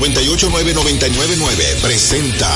[0.00, 2.48] 989-999 presenta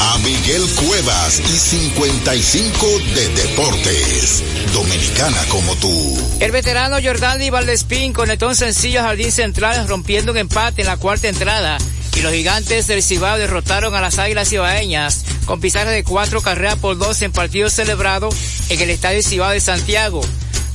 [0.00, 4.42] a Miguel Cuevas y 55 de Deportes.
[4.72, 6.18] Dominicana como tú.
[6.40, 11.28] El veterano Jordani Valdespín conectó un sencillo jardín central rompiendo un empate en la cuarta
[11.28, 11.76] entrada
[12.16, 16.78] y los gigantes del Cibao derrotaron a las Águilas Cibaeñas con pizarra de cuatro carreras
[16.78, 18.30] por dos en partido celebrado
[18.70, 20.22] en el Estadio Cibao de Santiago.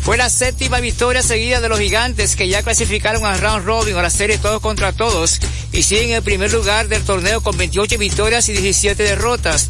[0.08, 4.02] Fue la séptima victoria seguida de los gigantes que ya clasificaron a round robin a
[4.02, 5.42] la serie todos contra todos
[5.78, 9.70] y siguen en el primer lugar del torneo con 28 victorias y 17 derrotas.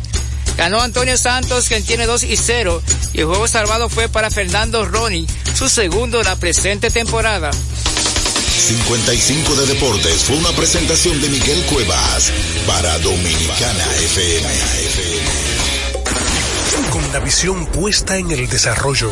[0.57, 2.81] Ganó Antonio Santos, quien tiene 2 y 0,
[3.13, 7.51] y el juego salvado fue para Fernando Roni, su segundo de la presente temporada.
[7.51, 12.31] 55 de Deportes fue una presentación de Miguel Cuevas
[12.65, 14.47] para Dominicana FM.
[16.89, 19.11] Con la visión puesta en el desarrollo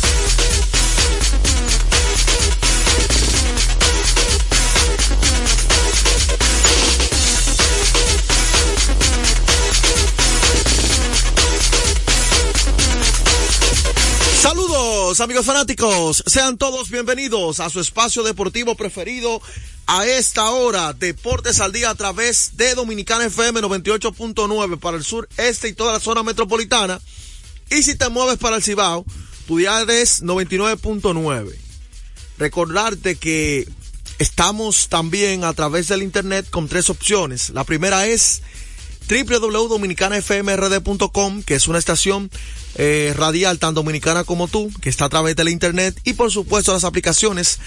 [15.21, 19.39] Amigos fanáticos, sean todos bienvenidos a su espacio deportivo preferido
[19.85, 25.29] a esta hora, Deportes al Día a través de Dominicana FM 98.9 para el sur,
[25.37, 26.99] este y toda la zona metropolitana.
[27.69, 29.05] Y si te mueves para el Cibao,
[29.47, 31.55] tu dial es 99.9.
[32.39, 33.69] Recordarte que
[34.17, 37.51] estamos también a través del internet con tres opciones.
[37.51, 38.41] La primera es
[39.11, 42.31] www.dominicanafmrd.com, que es una estación
[42.75, 46.71] eh, radial tan dominicana como tú, que está a través del internet, y por supuesto
[46.71, 47.59] las aplicaciones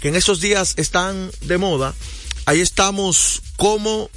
[0.00, 1.94] que en estos días están de moda.
[2.44, 4.10] Ahí estamos como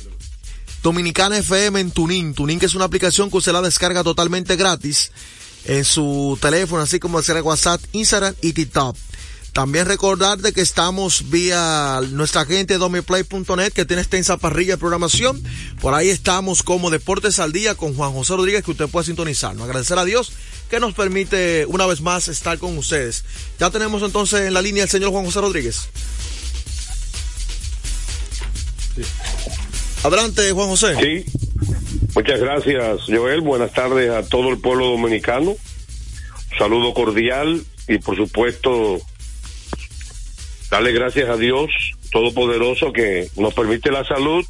[0.82, 2.34] Dominicana FM en Tunin.
[2.34, 5.12] Tunin que es una aplicación que usted la descarga totalmente gratis
[5.66, 8.98] en su teléfono, así como hacer WhatsApp, Instagram y TikTok.
[9.54, 15.42] También recordar de que estamos vía nuestra gente domiplay.net que tiene extensa parrilla de programación.
[15.80, 19.56] Por ahí estamos como Deportes al Día con Juan José Rodríguez que usted puede sintonizar.
[19.62, 20.34] Agradecer a Dios
[20.72, 23.26] que nos permite una vez más estar con ustedes.
[23.60, 25.88] Ya tenemos entonces en la línea el señor Juan José Rodríguez.
[28.96, 29.04] Sí.
[30.04, 30.96] Adelante, Juan José.
[31.00, 31.26] Sí.
[32.16, 33.42] Muchas gracias, Joel.
[33.42, 35.52] Buenas tardes a todo el pueblo dominicano.
[35.52, 39.00] Un saludo cordial y por supuesto
[40.74, 41.70] darle gracias a Dios
[42.12, 44.44] Todopoderoso que nos permite la salud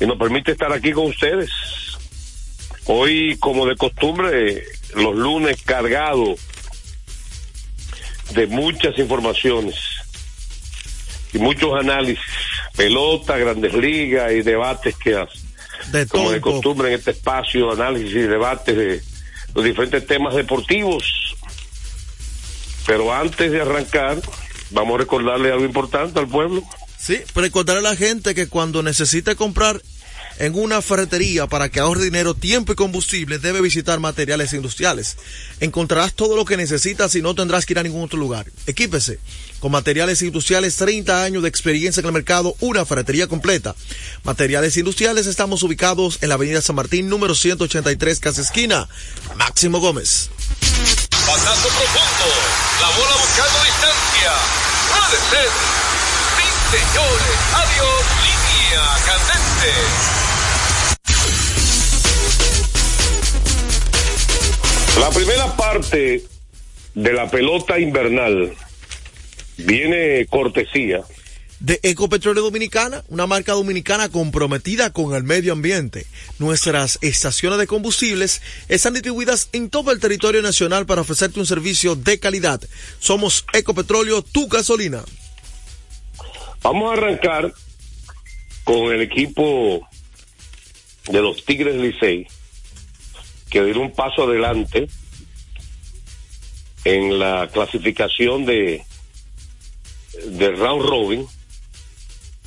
[0.00, 1.48] y nos permite estar aquí con ustedes.
[2.86, 4.64] Hoy, como de costumbre,
[4.96, 6.40] los lunes cargados
[8.34, 9.76] de muchas informaciones
[11.32, 12.24] y muchos análisis,
[12.76, 15.24] pelota, grandes ligas y debates que
[15.92, 19.02] de como de costumbre en este espacio, análisis y debates de
[19.54, 21.36] los diferentes temas deportivos.
[22.86, 24.18] Pero antes de arrancar,
[24.70, 26.62] vamos a recordarle algo importante al pueblo.
[26.98, 29.80] Sí, recordarle a la gente que cuando necesite comprar
[30.38, 35.16] en una ferretería para que ahorre dinero, tiempo y combustible, debe visitar materiales industriales.
[35.60, 38.46] Encontrarás todo lo que necesitas y no tendrás que ir a ningún otro lugar.
[38.66, 39.18] Equípese
[39.58, 43.74] con materiales industriales, 30 años de experiencia en el mercado, una ferretería completa.
[44.22, 48.88] Materiales industriales, estamos ubicados en la avenida San Martín, número 183, casa esquina.
[49.36, 50.30] Máximo Gómez.
[51.10, 52.34] Pasazo profundo,
[52.98, 54.32] bola buscando distancia.
[54.90, 55.48] Puede ser.
[56.36, 56.46] Sí,
[56.76, 59.72] señores, adiós, línea candente.
[65.00, 66.24] La primera parte
[66.94, 68.56] de la pelota invernal
[69.58, 71.04] viene cortesía
[71.60, 76.06] de Ecopetróleo Dominicana, una marca dominicana comprometida con el medio ambiente.
[76.38, 81.96] Nuestras estaciones de combustibles están distribuidas en todo el territorio nacional para ofrecerte un servicio
[81.96, 82.60] de calidad.
[82.98, 85.02] Somos Ecopetróleo, tu gasolina.
[86.62, 87.52] Vamos a arrancar
[88.64, 89.88] con el equipo
[91.08, 92.26] de los Tigres Licey,
[93.50, 94.88] que dieron un paso adelante
[96.84, 98.84] en la clasificación de,
[100.26, 101.26] de round robin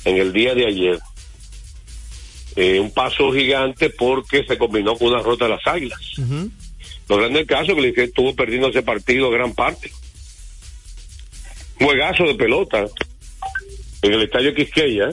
[0.04, 0.98] en el día de ayer.
[2.56, 6.00] Eh, un paso gigante porque se combinó con una rota de las águilas.
[7.08, 9.90] Lo grande el caso que le dije estuvo perdiendo ese partido gran parte.
[11.78, 12.84] Juegazo de pelota
[14.02, 15.10] en el estadio Quisqueya.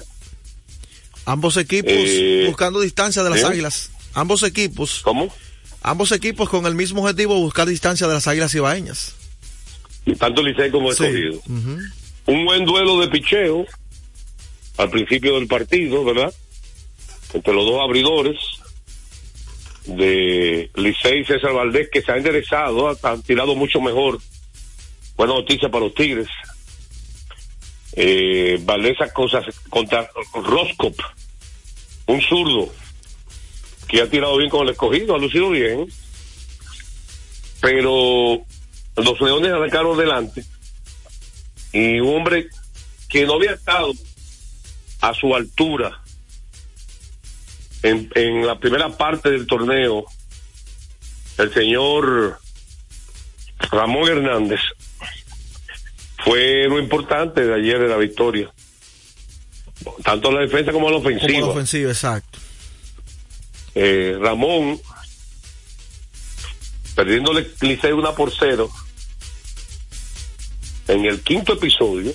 [1.26, 3.46] Ambos equipos Eh, buscando distancia de las ¿eh?
[3.46, 3.92] águilas.
[4.14, 5.34] Ambos equipos, ¿Cómo?
[5.84, 9.16] ambos equipos con el mismo objetivo, buscar distancia de las águilas ibaeñas.
[10.18, 11.04] Tanto Licey como Sí.
[11.06, 11.42] escogido.
[12.26, 13.66] Un buen duelo de picheo
[14.80, 16.34] al principio del partido, ¿verdad?
[17.34, 18.38] Entre los dos abridores
[19.86, 24.20] de Licey y César Valdés, que se ha enderezado, ha- han tirado mucho mejor.
[25.18, 26.28] Buena noticia para los Tigres.
[27.94, 30.96] Eh, Valdés cosas contra Roscop,
[32.06, 32.72] un zurdo
[33.88, 35.88] que ha tirado bien con el escogido, ha lucido bien,
[37.60, 38.42] pero
[38.96, 40.46] los Leones arrancaron delante
[41.74, 42.48] y un hombre
[43.10, 43.92] que no había estado
[45.02, 46.02] a su altura
[47.84, 50.04] en, en la primera parte del torneo,
[51.38, 52.40] el señor
[53.72, 54.60] Ramón Hernández,
[56.24, 58.52] fue lo importante de ayer de la victoria.
[60.04, 61.40] Tanto la defensa como la Como ofensiva.
[61.40, 62.38] la ofensiva, exacto.
[63.76, 64.80] Eh, Ramón,
[66.96, 68.70] perdiéndole Licey una por cero,
[70.90, 72.12] en el quinto episodio,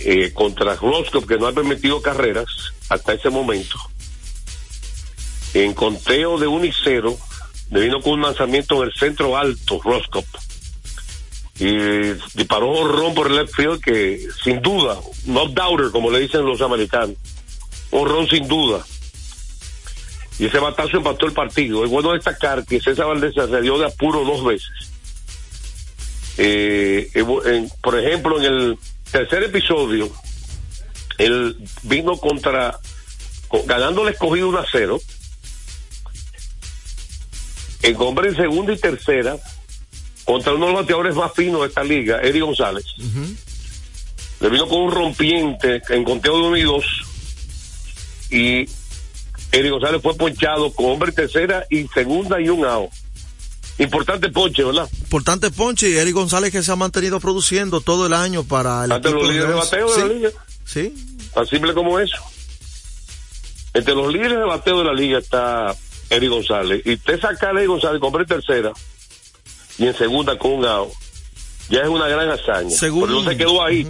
[0.00, 2.48] eh, contra Roscoe, que no ha permitido carreras
[2.88, 3.76] hasta ese momento,
[5.54, 7.18] en conteo de 1 y 0,
[7.70, 10.24] le vino con un lanzamiento en el centro alto, Roscoe,
[11.58, 11.76] y
[12.34, 16.60] disparó ron por el left field que, sin duda, no doubter, como le dicen los
[16.60, 17.16] americanos,
[17.90, 18.84] un ron sin duda
[20.40, 21.84] y ese batazo empató el partido.
[21.84, 24.70] Es bueno destacar que César Valdés se salió de apuro dos veces.
[26.38, 27.10] Eh,
[27.82, 28.78] por ejemplo, en el
[29.12, 30.10] tercer episodio,
[31.18, 32.78] él vino contra,
[33.48, 35.00] con- ganando el escogido 1 a 0.
[37.82, 39.36] En hombre en segunda y tercera,
[40.24, 42.84] contra uno de los bateadores más finos de esta liga, Eddie González.
[44.40, 46.84] Le vino con un rompiente en conteo de 1 y 2.
[48.30, 48.68] Y
[49.52, 52.90] Eddie González fue ponchado con hombre en tercera y segunda y un out.
[53.80, 54.88] Importante ponche, ¿verdad?
[55.00, 58.92] Importante Ponche y Eric González que se ha mantenido produciendo todo el año para el
[58.92, 60.30] Ante los líderes de bateo de la liga.
[60.66, 60.94] Sí,
[61.32, 62.16] Tan simple como eso.
[63.72, 65.74] Entre los líderes de bateo de la liga está
[66.10, 66.82] Eddie González.
[66.84, 68.72] Y usted saca a Eddie González en tercera
[69.78, 70.90] y en segunda con un out.
[71.70, 72.70] Ya es una gran hazaña.
[72.70, 73.86] Según- Pero no se quedó ahí.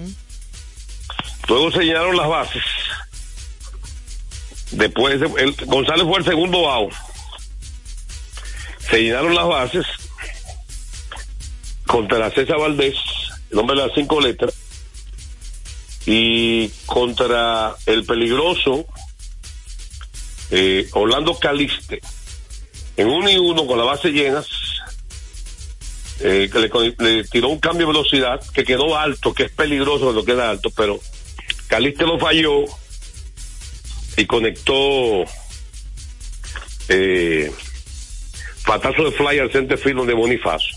[1.48, 2.62] Luego se llenaron las bases.
[4.70, 6.92] Después, el, González fue el segundo out.
[8.90, 9.86] Se llenaron las bases
[11.86, 12.96] contra César Valdés,
[13.50, 14.52] el hombre de las cinco letras,
[16.06, 18.86] y contra el peligroso
[20.50, 22.00] eh, Orlando Caliste,
[22.96, 24.48] en uno y uno con la base llenas,
[26.18, 26.50] eh,
[26.98, 30.70] le tiró un cambio de velocidad que quedó alto, que es peligroso cuando queda alto,
[30.76, 30.98] pero
[31.68, 32.64] Caliste lo falló
[34.16, 35.24] y conectó
[36.88, 37.52] eh,
[38.70, 40.76] patazo de fly al center field de Bonifacio.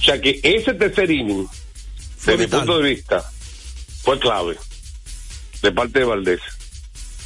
[0.00, 1.48] O sea que ese tercer inning,
[2.18, 3.24] Fue de mi punto de vista,
[4.02, 4.58] fue clave
[5.62, 6.40] de parte de Valdés.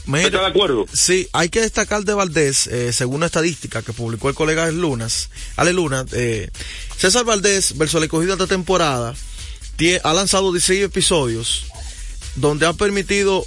[0.07, 0.87] Mira, ¿Está de acuerdo?
[0.93, 5.29] Sí, hay que destacar de Valdés, eh, según una estadística que publicó el colega Lunas,
[5.57, 6.51] Ale Luna, eh,
[6.97, 9.15] César Valdés, versus el escogido de esta temporada,
[9.77, 11.65] tie- ha lanzado 16 episodios
[12.37, 13.45] donde ha permitido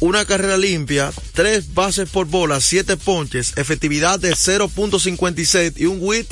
[0.00, 6.28] una carrera limpia, tres bases por bola, siete ponches, efectividad de 0.56 y un WIT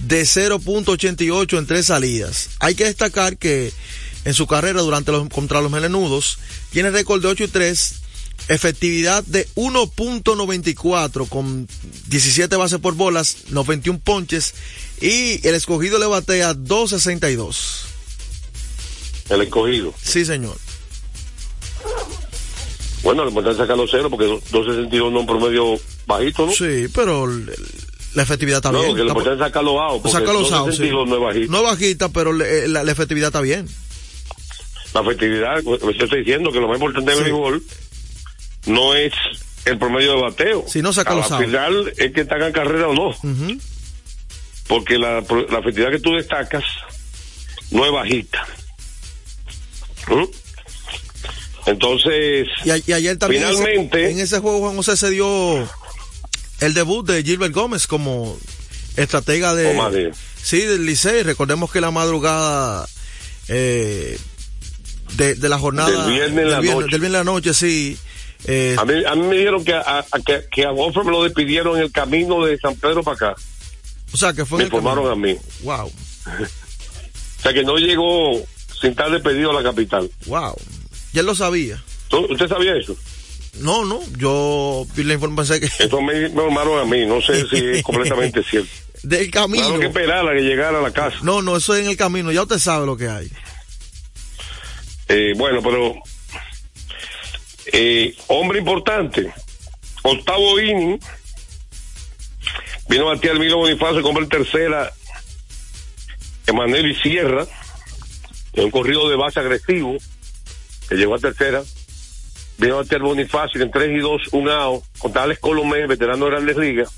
[0.00, 2.50] de 0.88 en tres salidas.
[2.58, 3.72] Hay que destacar que
[4.24, 6.38] en su carrera durante los, contra los melenudos
[6.70, 7.94] tiene récord de 8 y 3,
[8.48, 11.68] efectividad de 1.94 con
[12.08, 14.54] 17 bases por bolas, 91 ponches
[15.00, 17.84] y el escogido le batea 2.62.
[19.28, 19.94] El escogido.
[20.02, 20.56] Sí, señor.
[23.06, 26.50] Bueno, lo importante es sacarlo cero porque 262 no es un promedio bajito, ¿no?
[26.52, 27.26] Sí, pero
[28.14, 28.90] la efectividad está no, bien.
[28.90, 29.92] porque lo Está importante es sacarlo bajo.
[30.02, 30.54] por- Porque saca los sí.
[30.54, 31.52] 262 no es bajito.
[31.52, 33.68] No es bajita, pero le- la, la efectividad está bien.
[34.92, 37.62] la efectividad, me estoy diciendo que lo más importante del béisbol
[38.66, 39.12] no es
[39.66, 40.64] el promedio de bateo.
[40.66, 41.46] Si no saca los la outs.
[41.46, 43.14] final es que te hagan carrera o no.
[44.66, 46.64] Porque la, la efectividad que tú destacas
[47.70, 48.44] no es bajita.
[50.08, 50.24] ¿Mm?
[51.66, 55.68] Entonces, Y, a- y ayer también ese- Finalmente- en ese juego Juan José se dio
[56.60, 58.38] el debut de Gilbert Gómez como
[58.96, 61.22] estratega de sí del Licey.
[61.24, 62.86] Recordemos que la madrugada
[63.48, 64.18] eh,
[65.16, 66.80] de, de la jornada Del viernes en la del noche.
[66.82, 67.98] del viernes en la noche, sí.
[68.46, 71.12] eh, a mí, a mí me dijeron que a, a- que, que a Wolfram me
[71.12, 73.34] lo despidieron en el camino de San Pedro para acá.
[74.12, 75.36] o sea que fue Me informaron a mí.
[75.62, 75.86] Wow,
[77.38, 78.32] O sea que no llegó
[78.80, 80.10] sin estar despedido a la capital.
[80.26, 80.56] wow.
[81.16, 81.82] Ya él lo sabía.
[82.08, 82.94] ¿Tú- ¿Usted sabía eso?
[83.54, 87.06] No, no, yo vi la información que Eso me, me informaron a mí.
[87.06, 88.68] No sé si es completamente cierto.
[89.02, 89.64] del camino.
[89.64, 91.16] Claro que esperar a que llegara a la casa.
[91.22, 92.30] No, no, eso es en el camino.
[92.32, 93.30] Ya usted sabe lo que hay.
[95.08, 95.94] Eh, bueno, pero
[97.72, 99.32] eh, hombre importante,
[100.02, 100.98] octavo inning,
[102.90, 104.92] vino a batear Milo Bonifacio, compra tercera,
[106.46, 107.46] Emanuel y Sierra,
[108.52, 109.96] en un corrido de base agresivo,
[110.88, 111.62] que llegó a tercera,
[112.58, 116.56] vino a Bonifacio en 3 y 2, un out, contra Alex Colomé, veterano de Grandes
[116.56, 116.90] Ligas,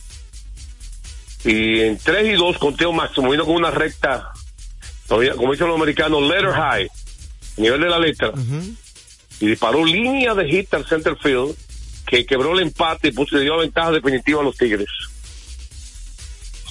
[1.44, 4.30] y en 3 y 2, conteo máximo, vino con una recta,
[5.08, 6.88] como dicen los americanos, letter high,
[7.56, 8.32] nivel de la letra,
[9.40, 11.54] y disparó línea de hit al center field
[12.06, 14.88] que quebró el empate y puso, le dio la ventaja definitiva a los Tigres.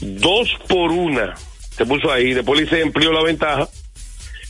[0.01, 1.36] Dos por una
[1.77, 3.69] se puso ahí, después le se amplió la ventaja,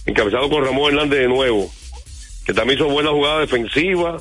[0.05, 1.71] encabezado con Ramón Hernández de nuevo,
[2.47, 4.17] que también hizo buena jugada defensiva,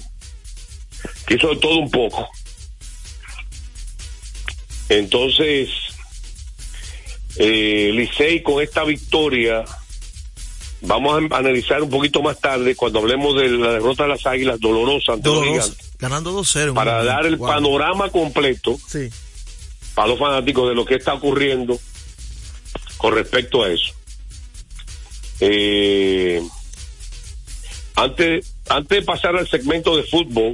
[1.27, 2.29] que hizo de todo un poco.
[4.89, 5.71] Entonces,
[7.37, 9.65] eh, Licey con esta victoria
[10.83, 14.61] Vamos a analizar un poquito más tarde cuando hablemos de la derrota de las Águilas
[14.61, 15.43] dolorosa ante los.
[15.43, 16.63] Gigantes, Ganando 2-0.
[16.65, 17.13] en un para momento.
[17.13, 17.49] dar el Wow.
[17.49, 19.09] panorama completo Sí.
[19.95, 21.81] para los fanáticos de lo que está ocurriendo
[22.99, 23.95] con respecto a eso.
[25.41, 26.43] Eh,
[27.97, 30.53] antes, antes de pasar al segmento de fútbol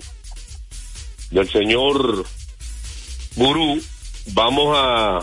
[1.30, 2.24] del señor
[3.36, 3.82] Gurú,
[4.28, 5.20] vamos a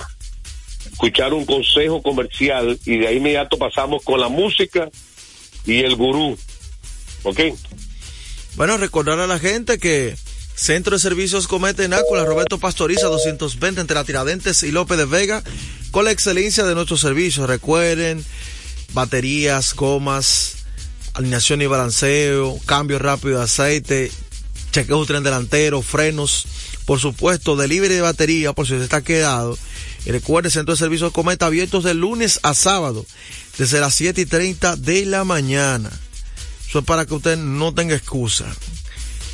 [0.91, 4.89] escuchar un consejo comercial y de ahí inmediato pasamos con la música
[5.65, 6.37] y el gurú.
[7.23, 7.39] ¿Ok?
[8.55, 10.15] Bueno, recordar a la gente que
[10.55, 15.05] Centro de Servicios Cometa en Ácula, Roberto Pastoriza 220 entre la Tiradentes y López de
[15.05, 15.43] Vega,
[15.91, 17.47] con la excelencia de nuestros servicios.
[17.47, 18.25] Recuerden,
[18.93, 20.58] baterías, gomas,
[21.19, 24.11] alineación y balanceo, cambio rápido de aceite,
[24.71, 26.45] chequeo de tren delantero, frenos,
[26.85, 29.57] por supuesto, delivery de batería, por si usted está quedado.
[30.05, 33.05] Y recuerde, Centro de Servicios Cometa abiertos de lunes a sábado,
[33.57, 35.91] desde las 7 y 30 de la mañana.
[36.69, 38.45] Eso es para que usted no tenga excusa.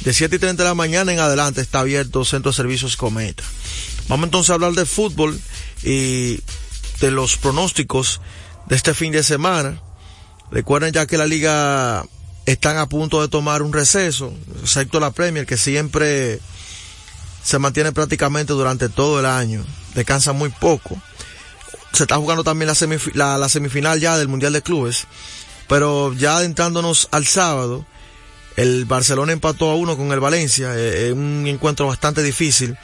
[0.04, 3.44] De 7 y 30 de la mañana en adelante está abierto Centro de Servicios Cometa.
[4.08, 5.40] Vamos entonces a hablar de fútbol
[5.84, 6.40] y
[7.00, 8.22] de los pronósticos
[8.66, 9.80] de este fin de semana.
[10.56, 12.06] Recuerden ya que la liga
[12.46, 16.40] están a punto de tomar un receso, excepto la Premier que siempre
[17.44, 19.66] se mantiene prácticamente durante todo el año.
[19.96, 20.98] Descansa muy poco.
[21.92, 25.08] Se está jugando también la, semif- la, la semifinal ya del Mundial de Clubes.
[25.68, 27.86] Pero ya adentrándonos al sábado,
[28.56, 32.78] el Barcelona empató a uno con el Valencia, eh, eh, un encuentro bastante difícil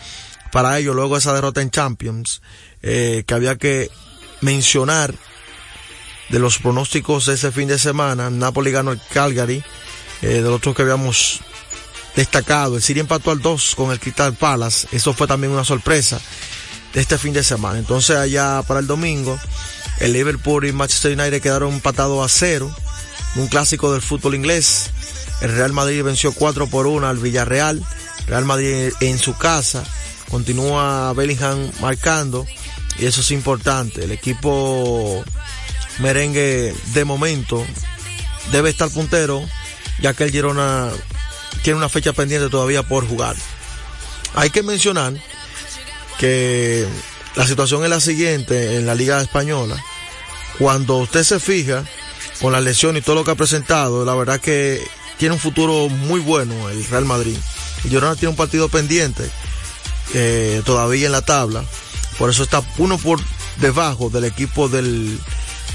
[0.51, 2.41] para ellos luego esa derrota en Champions,
[2.81, 3.89] eh, que había que
[4.41, 5.15] mencionar
[6.31, 8.29] de los pronósticos de ese fin de semana.
[8.29, 9.63] Napoli ganó el Calgary,
[10.21, 11.41] eh, de los otros que habíamos
[12.15, 12.77] destacado.
[12.77, 16.19] El City empató al 2 con el Crystal Palace, eso fue también una sorpresa
[16.93, 17.79] de este fin de semana.
[17.79, 19.37] Entonces allá para el domingo,
[19.99, 22.73] el Liverpool y Manchester United quedaron empatados a cero.
[23.35, 24.89] Un clásico del fútbol inglés.
[25.41, 27.81] El Real Madrid venció 4 por 1 al Villarreal.
[28.27, 29.83] Real Madrid en su casa.
[30.29, 32.45] Continúa Bellingham marcando.
[32.99, 34.03] Y eso es importante.
[34.03, 35.23] El equipo
[36.01, 37.65] merengue de momento
[38.51, 39.43] debe estar puntero.
[40.01, 40.89] Ya que el Girona
[41.63, 43.35] tiene una fecha pendiente todavía por jugar.
[44.33, 45.13] Hay que mencionar
[46.17, 46.87] que
[47.35, 49.81] la situación es la siguiente en la Liga Española.
[50.57, 51.83] Cuando usted se fija
[52.39, 54.81] con la lesión y todo lo que ha presentado, la verdad que
[55.17, 57.37] tiene un futuro muy bueno el Real Madrid.
[57.83, 59.29] Y Girona tiene un partido pendiente
[60.13, 61.63] eh, todavía en la tabla.
[62.17, 63.19] Por eso está uno por
[63.57, 65.19] debajo del equipo del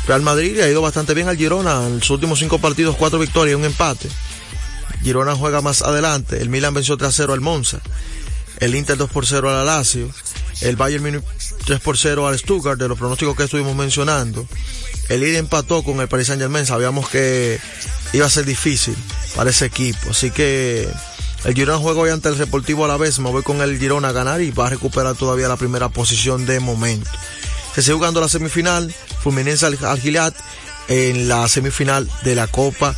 [0.07, 1.87] Real Madrid y ha ido bastante bien al Girona.
[1.87, 4.09] En los últimos cinco partidos, cuatro victorias y un empate.
[5.03, 6.41] Girona juega más adelante.
[6.41, 7.81] El Milan venció 3-0 al Monza.
[8.59, 10.09] El Inter 2 por 0 al Lazio.
[10.61, 11.23] El Bayern Múnich
[11.67, 14.47] 3 por 0 al Stuttgart, de los pronósticos que estuvimos mencionando.
[15.09, 16.65] el Lille empató con el Paris Saint Germain.
[16.67, 17.59] Sabíamos que
[18.13, 18.97] iba a ser difícil
[19.35, 20.11] para ese equipo.
[20.11, 20.89] Así que
[21.45, 23.19] el Girona juega hoy ante el Deportivo a la vez.
[23.19, 26.47] Me voy con el Girona a ganar y va a recuperar todavía la primera posición
[26.47, 27.11] de momento.
[27.77, 28.91] Se sigue jugando la semifinal.
[29.23, 30.35] Fluminense al Gilat
[30.89, 32.95] en la semifinal de la Copa,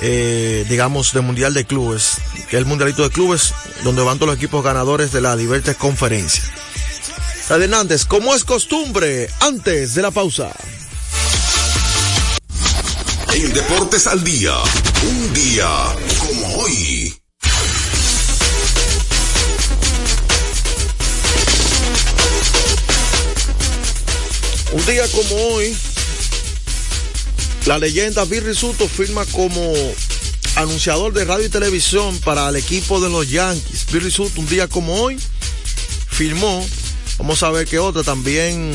[0.00, 2.16] eh, digamos, del Mundial de Clubes,
[2.48, 3.52] que es el Mundialito de Clubes,
[3.84, 6.50] donde van todos los equipos ganadores de la diversas conferencias.
[7.50, 10.50] Hernández, como es costumbre, antes de la pausa.
[13.34, 14.54] En Deportes al Día,
[15.02, 15.68] un día
[16.18, 17.25] como hoy.
[24.86, 25.76] Día como hoy,
[27.66, 29.74] la leyenda Bill Risuto firma como
[30.54, 33.86] anunciador de radio y televisión para el equipo de los Yankees.
[33.90, 35.18] Bill Risuto, un día como hoy,
[36.08, 36.64] firmó,
[37.18, 38.72] vamos a ver qué otra, también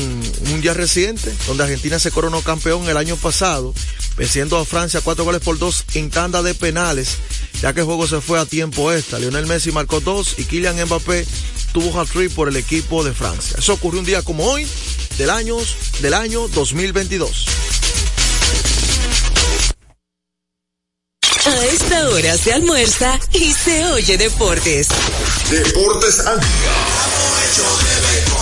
[0.52, 3.72] un día reciente, donde Argentina se coronó campeón el año pasado,
[4.18, 7.16] venciendo a Francia cuatro goles por dos en tanda de penales,
[7.62, 9.18] ya que el juego se fue a tiempo extra.
[9.18, 11.26] Lionel Messi marcó dos y Kylian Mbappé
[11.72, 13.56] tuvo hat-trick por el equipo de Francia.
[13.58, 14.66] Eso ocurrió un día como hoy,
[15.18, 15.56] del año,
[16.00, 17.46] del año 2022.
[21.44, 24.86] A esta hora se almuerza y se oye deportes.
[25.50, 28.41] Deportes al día.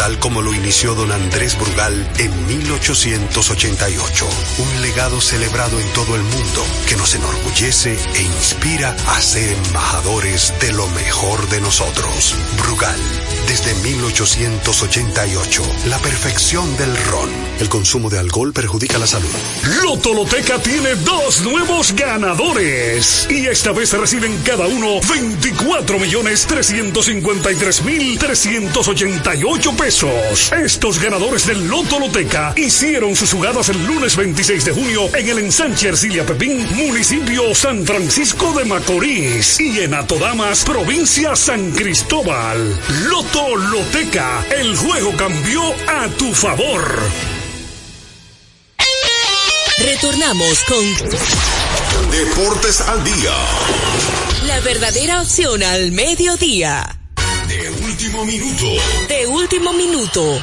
[0.00, 4.26] tal como lo inició don Andrés Brugal en 1888.
[4.56, 10.54] Un legado celebrado en todo el mundo que nos enorgullece e inspira a ser embajadores
[10.58, 12.34] de lo mejor de nosotros.
[12.62, 12.98] Brugal,
[13.46, 17.28] desde 1888, la perfección del ron.
[17.60, 19.28] El consumo de alcohol perjudica la salud.
[19.82, 23.28] Loto Loteca tiene dos nuevos ganadores.
[23.28, 29.89] Y esta vez reciben cada uno 24 millones 353 mil 388 pesos.
[29.90, 35.38] Estos ganadores del Loto Loteca hicieron sus jugadas el lunes 26 de junio en el
[35.40, 42.78] ensanche Ercilia Pepín, municipio San Francisco de Macorís y en Atodamas, provincia San Cristóbal.
[43.08, 47.00] Loto Loteca, el juego cambió a tu favor.
[49.78, 50.84] Retornamos con
[52.12, 53.34] Deportes al día.
[54.46, 56.99] la verdadera opción al mediodía.
[58.20, 58.62] De último minuto.
[59.08, 60.42] De último minuto.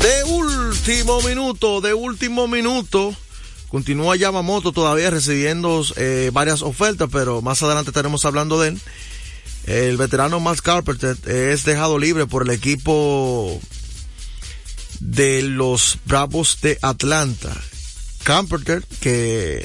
[0.00, 3.14] De último minuto, de último minuto.
[3.68, 8.80] Continúa Yamamoto todavía recibiendo eh, varias ofertas, pero más adelante estaremos hablando de él.
[9.66, 13.60] El veterano Max Carpenter es dejado libre por el equipo
[14.98, 17.56] de los Bravos de Atlanta.
[18.24, 19.64] Carpenter, que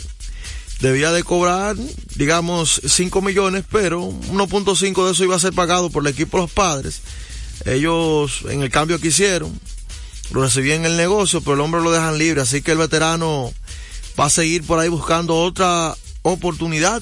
[0.84, 1.78] debía de cobrar,
[2.16, 6.44] digamos, 5 millones, pero 1.5 de eso iba a ser pagado por el equipo de
[6.44, 7.00] los padres.
[7.64, 9.58] Ellos, en el cambio que hicieron,
[10.32, 13.54] lo recibían en el negocio, pero el hombre lo dejan libre, así que el veterano
[14.20, 17.02] va a seguir por ahí buscando otra oportunidad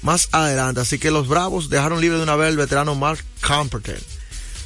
[0.00, 0.80] más adelante.
[0.80, 4.00] Así que los Bravos dejaron libre de una vez el veterano Mark Carpenter.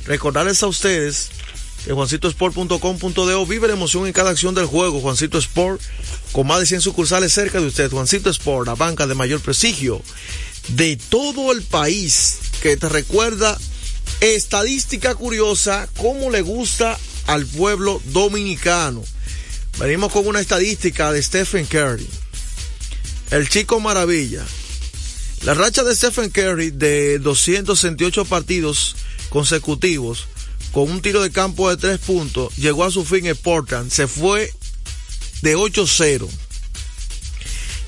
[0.07, 1.31] Recordarles a ustedes
[1.85, 5.01] que juancitosport.com.de vive la emoción en cada acción del juego.
[5.01, 5.81] Juancito Sport,
[6.33, 7.91] con más de 100 sucursales cerca de usted.
[7.91, 10.03] Juancito Sport, la banca de mayor prestigio
[10.69, 13.59] de todo el país, que te recuerda
[14.21, 19.05] estadística curiosa, cómo le gusta al pueblo dominicano.
[19.79, 22.09] Venimos con una estadística de Stephen Curry.
[23.31, 24.45] El chico maravilla.
[25.43, 28.97] La racha de Stephen Curry de 268 partidos
[29.29, 30.29] consecutivos
[30.75, 33.93] con un tiro de campo de tres puntos llegó a su fin en Portland.
[33.93, 34.53] Se fue
[35.41, 36.29] de 8-0.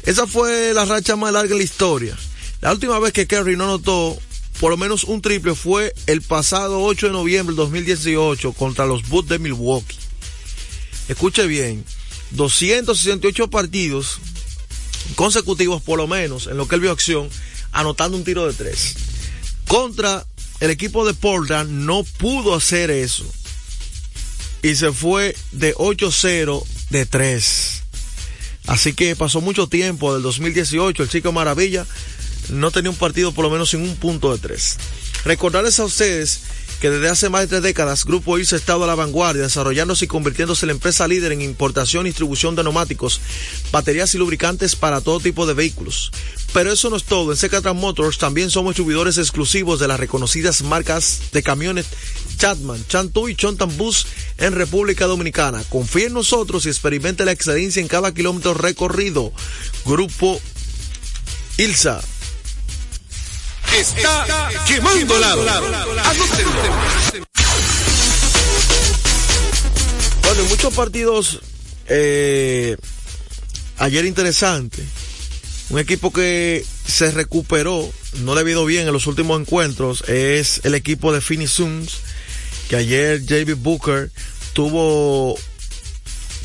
[0.04, 2.16] Esa fue la racha más larga de la historia.
[2.60, 4.16] La última vez que Curry no anotó
[4.60, 9.08] por lo menos un triple fue el pasado 8 de noviembre del 2018 contra los
[9.08, 9.98] Bulls de Milwaukee.
[11.08, 11.84] Escuche bien,
[12.30, 14.18] 268 partidos
[15.16, 17.28] consecutivos por lo menos en lo que él vio acción,
[17.72, 18.94] anotando un tiro de tres.
[19.66, 20.24] Contra
[20.60, 23.24] el equipo de Portland no pudo hacer eso.
[24.62, 27.82] y se fue de 8-0 de 3.
[28.66, 31.86] Así que pasó mucho tiempo, del 2018, el Chico Maravilla
[32.48, 34.76] no tenía un partido por lo menos sin un punto de 3.
[35.24, 36.40] Recordarles a ustedes
[36.80, 40.04] que desde hace más de tres décadas Grupo IRSA ha estado a la vanguardia, desarrollándose
[40.04, 43.20] y convirtiéndose en la empresa líder en importación y distribución de neumáticos,
[43.72, 46.12] baterías y lubricantes para todo tipo de vehículos.
[46.52, 50.62] Pero eso no es todo, en Secatran Motors también somos distribuidores exclusivos de las reconocidas
[50.62, 51.86] marcas de camiones
[52.36, 54.06] Chatman, Chantu y Chontan Bus
[54.38, 55.62] en República Dominicana.
[55.68, 59.32] Confíe en nosotros y experimente la excelencia en cada kilómetro recorrido.
[59.84, 60.40] Grupo
[61.56, 62.02] ILSA.
[63.78, 64.48] Está
[65.20, 65.42] lado.
[70.22, 71.40] Bueno, en muchos partidos
[71.86, 72.76] eh,
[73.76, 74.82] ayer interesante.
[75.68, 80.62] Un equipo que se recuperó, no le ha ido bien en los últimos encuentros, es
[80.64, 81.98] el equipo de Phoenix Suns,
[82.70, 84.10] que ayer JB Booker
[84.54, 85.36] tuvo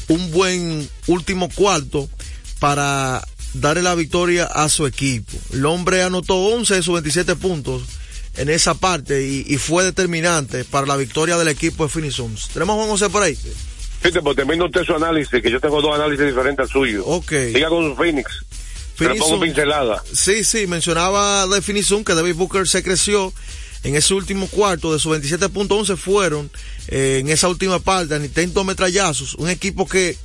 [0.09, 2.09] un buen último cuarto
[2.59, 5.37] para darle la victoria a su equipo.
[5.53, 7.83] El hombre anotó 11 de sus 27 puntos
[8.37, 12.49] en esa parte y, y fue determinante para la victoria del equipo de Phoenix Suns.
[12.53, 13.37] ¿Tenemos a Juan José por ahí?
[14.01, 17.05] Fíjate, pues termino usted su análisis, que yo tengo dos análisis diferentes al suyo.
[17.05, 17.31] Ok.
[17.53, 18.43] Siga con su Phoenix.
[18.95, 20.03] Phoenix pongo pincelada.
[20.11, 23.33] Sí, sí, mencionaba de Phoenix Suns que David Booker se creció
[23.83, 26.51] en ese último cuarto de sus 27 puntos, 11 fueron
[26.87, 29.35] eh, en esa última parte, en intento metrallazos.
[29.35, 30.17] Un equipo que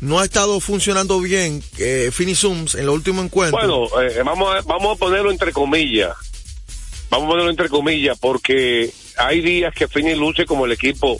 [0.00, 3.60] no ha estado funcionando bien, eh, Suns, en los últimos encuentros.
[3.62, 6.16] Bueno, eh, vamos, a, vamos a ponerlo entre comillas.
[7.10, 11.18] Vamos a ponerlo entre comillas porque hay días que Phoenix luce como el equipo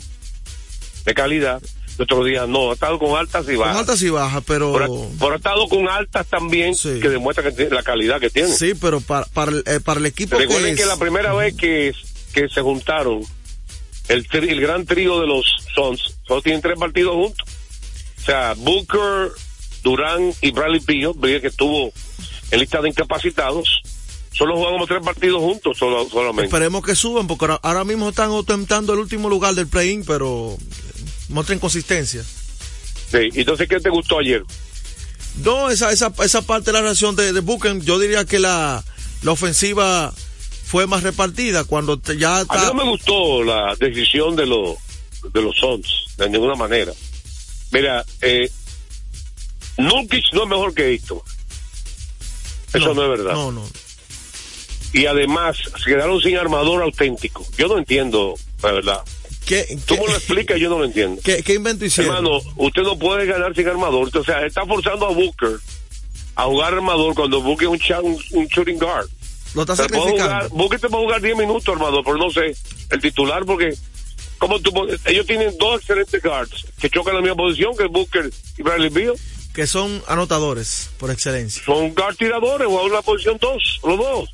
[1.05, 1.61] de calidad.
[2.01, 2.69] Otros días no.
[2.69, 3.77] Ha estado con altas y con bajas.
[3.77, 4.71] altas y bajas, pero...
[4.71, 8.53] Pero, pero ha estado con altas también que demuestra que tiene la calidad que tiene.
[8.55, 11.55] Sí, pero para, para, el, eh, para el equipo Recuerden que que, la primera vez
[11.55, 11.93] que,
[12.33, 13.19] que se juntaron
[14.07, 15.43] el, tri- el gran trío de los
[15.75, 17.48] Suns, solo tienen tres partidos juntos.
[18.29, 19.31] O sea, Booker,
[19.83, 20.81] Durán y Bradley
[21.17, 21.91] veía que estuvo
[22.51, 23.81] en lista de incapacitados,
[24.31, 26.43] solo jugamos tres partidos juntos solo, solamente.
[26.43, 30.55] Esperemos que suban, porque ahora, ahora mismo están ostentando el último lugar del play-in, pero
[31.29, 32.23] muestren consistencia.
[32.23, 34.43] Sí, entonces, ¿qué te gustó ayer?
[35.43, 38.83] No, esa, esa, esa parte de la reacción de, de Booker, yo diría que la,
[39.23, 40.13] la ofensiva
[40.65, 42.65] fue más repartida cuando te- ya A mí está...
[42.67, 44.77] no me gustó la decisión de los
[45.33, 45.87] de los Suns,
[46.17, 46.93] de ninguna manera.
[47.71, 48.49] Mira, eh,
[49.77, 51.23] Nurkic no es mejor que esto.
[52.73, 53.33] Eso no, es verdad.
[53.33, 53.67] No, no.
[54.93, 57.45] Y además, se quedaron sin armador auténtico.
[57.57, 59.01] Yo no entiendo, la verdad.
[59.45, 61.21] ¿Qué, Tú me lo explicas, yo no lo entiendo.
[61.23, 62.15] ¿Qué, qué invento hicieron?
[62.15, 64.09] Hermano, usted no puede ganar sin armador.
[64.15, 65.57] O sea, está forzando a Booker
[66.35, 69.07] a jugar armador cuando Booker es un, cha- un, un shooting guard.
[69.55, 70.13] Lo está sacrificando.
[70.23, 72.55] jugar- Booker te puede jugar 10 minutos, armador, pero no sé,
[72.91, 73.73] el titular, porque
[74.39, 74.71] como tú,
[75.05, 79.15] ellos tienen dos excelentes guards que chocan la misma posición que Booker y Bradley Beal.
[79.53, 81.61] Que son anotadores, por excelencia.
[81.63, 84.29] Son guard tiradores, juegan en la posición 2, los dos.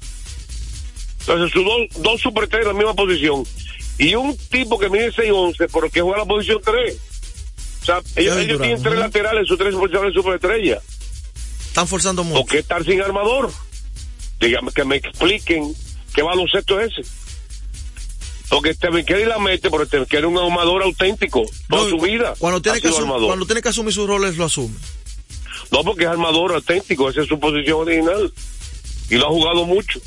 [1.21, 3.43] Entonces, sus dos, dos super tres en la misma posición.
[3.97, 6.99] Y un tipo que mide 6'11, pero que juega la posición 3.
[7.81, 10.83] O sea, ellos, tienen tres laterales, sus tres posiciones superestrellas.
[11.67, 12.41] Están forzando mucho.
[12.41, 13.51] ¿Por qué estar sin armador?
[14.39, 15.73] Dígame que me expliquen
[16.13, 17.24] qué baloncesto es ese.
[18.49, 22.35] Porque Stephen la mete, pero Stephen Curry es un armador auténtico toda No, su vida.
[22.37, 24.75] Cuando tiene, que asum- cuando tiene que asumir sus roles, lo asume.
[25.71, 28.31] No, porque es armador auténtico, esa es su posición original.
[29.09, 29.99] Y lo ha jugado mucho.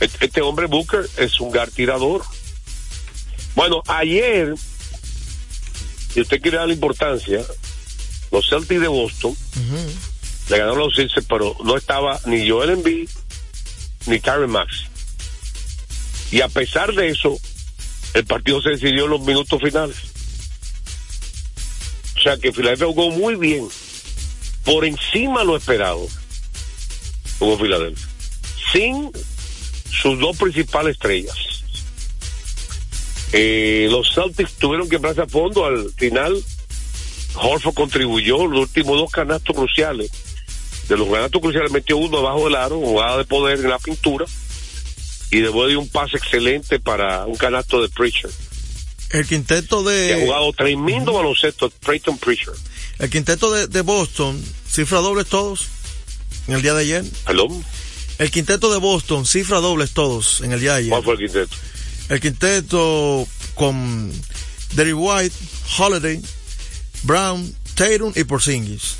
[0.00, 2.22] Este, este hombre Booker es un gar tirador.
[3.56, 4.54] Bueno, ayer,
[6.12, 7.42] si usted quiere dar la importancia,
[8.30, 9.34] los Celtics de Boston
[10.50, 13.08] le ganaron los Sixers, pero no estaba ni Joel Embiid
[14.06, 14.84] ni Karen Max.
[16.30, 17.38] Y a pesar de eso,
[18.14, 19.96] el partido se decidió en los minutos finales.
[22.16, 23.68] O sea que Filadelfia jugó muy bien,
[24.64, 26.06] por encima de lo esperado.
[27.38, 28.06] Jugó Filadelfia,
[28.72, 29.10] sin
[29.90, 31.36] sus dos principales estrellas.
[33.32, 36.42] Eh, los Celtics tuvieron que empezar a fondo al final.
[37.34, 40.10] Horford contribuyó los últimos dos canastos cruciales.
[40.88, 44.24] De los canastos cruciales metió uno abajo del aro, jugada de poder en la pintura.
[45.30, 48.30] Y después dio un pase excelente para un canasto de Preacher.
[49.10, 52.52] El quinteto Que ha de jugado tremendo baloncesto, Trayton Preacher.
[52.98, 55.66] el quinteto de, de Boston, cifra dobles todos
[56.46, 57.04] en el día de ayer.
[57.26, 57.64] ¿Perdón?
[58.18, 60.90] El quinteto de Boston, cifra dobles todos en el día de ayer.
[60.90, 61.56] ¿Cuál fue el quinteto?
[62.08, 64.12] El quinteto con
[64.74, 65.34] Derry White,
[65.78, 66.20] Holiday,
[67.02, 68.96] Brown, Tatum y Porzingis.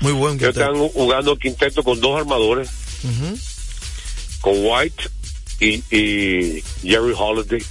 [0.00, 0.60] Muy buen quinteto.
[0.60, 2.68] están jugando quinteto con dos armadores,
[4.40, 5.04] con White
[5.60, 7.62] y, Jerry Holiday.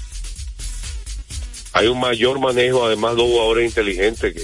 [1.74, 4.42] hay un mayor manejo, además dos jugadores inteligentes que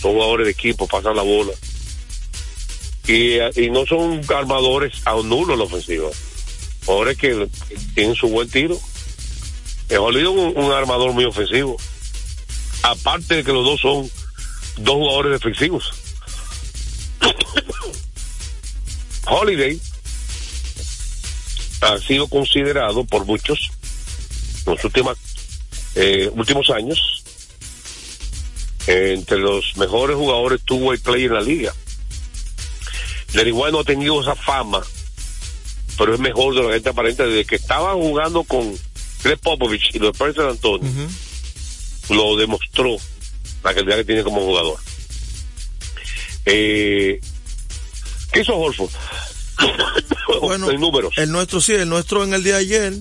[0.00, 1.52] son jugadores de equipo, pasan la bola.
[3.06, 6.08] Y, y no son armadores a un nulo en la ofensiva.
[6.84, 7.48] Jugadores que
[7.94, 8.78] tienen su buen tiro.
[9.88, 11.76] Es un, un armador muy ofensivo.
[12.82, 14.10] Aparte de que los dos son
[14.76, 15.92] dos jugadores defensivos.
[19.26, 19.80] Holiday
[21.80, 23.70] ha sido considerado por muchos
[24.66, 25.16] en los últimos,
[25.94, 27.24] eh, últimos años
[28.86, 31.74] eh, entre los mejores jugadores tuvo el play en la liga.
[33.34, 34.82] Igual no ha tenido esa fama,
[35.98, 38.74] pero es mejor de la gente aparente desde que estaba jugando con
[39.22, 40.90] Greg Popovich y los Spurs de San Antonio.
[42.08, 42.96] Lo demostró
[43.62, 44.78] la calidad que tiene como jugador.
[46.46, 47.20] Eh,
[48.32, 48.90] ¿Qué hizo Horford?
[50.40, 51.12] Bueno, en números.
[51.16, 52.94] el nuestro sí, el nuestro en el día de ayer,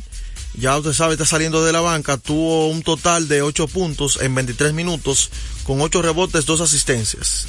[0.56, 4.34] ya usted sabe, está saliendo de la banca, tuvo un total de 8 puntos en
[4.34, 5.30] 23 minutos,
[5.64, 7.48] con 8 rebotes, 2 asistencias.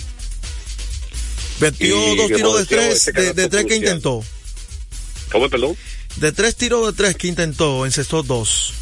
[1.61, 4.23] Metió dos tiros de 3 ese de, tres que intentó.
[5.33, 5.77] ¿Cómo, perdón?
[6.17, 8.75] De 3 tiros de 3 que intentó, encestó 2.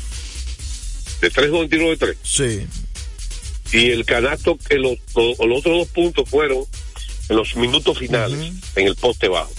[1.20, 2.16] De tres o un tiro de tres.
[2.22, 2.66] Sí.
[3.72, 6.64] Y el canasto, que los, los, los otros dos puntos fueron
[7.28, 9.52] en los minutos finales, en el poste bajo.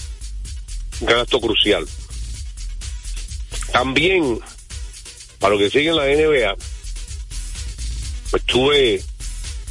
[1.06, 1.86] Canasto crucial.
[3.72, 4.40] También,
[5.40, 6.56] para los que siguen la NBA,
[8.34, 9.04] estuve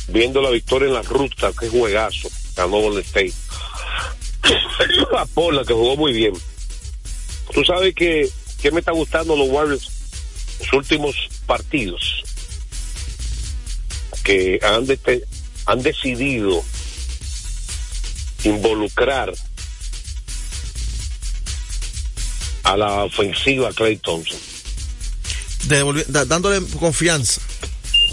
[0.08, 3.32] viendo la victoria en la ruta, que juegazo, ganó Golden State.
[5.12, 6.32] La Pola, que jugó muy bien.
[7.52, 8.28] Tú sabes que,
[8.60, 9.90] que me está gustando los Warriors
[10.60, 11.14] los últimos
[11.46, 12.22] partidos
[14.24, 15.24] que han, de-
[15.66, 16.64] han decidido
[18.44, 19.32] involucrar
[22.66, 24.38] a la ofensiva Clay Thompson.
[26.08, 27.40] Dándole confianza.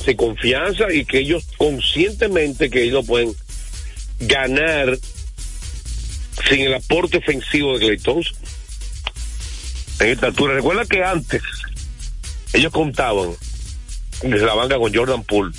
[0.06, 3.36] sin confianza y que ellos conscientemente que ellos pueden
[4.20, 4.98] ganar
[6.48, 8.38] sin el aporte ofensivo de Clay Thompson.
[10.00, 10.54] En esta altura.
[10.54, 11.42] Recuerda que antes
[12.54, 13.30] ellos contaban
[14.22, 15.54] desde la banca con Jordan Poole,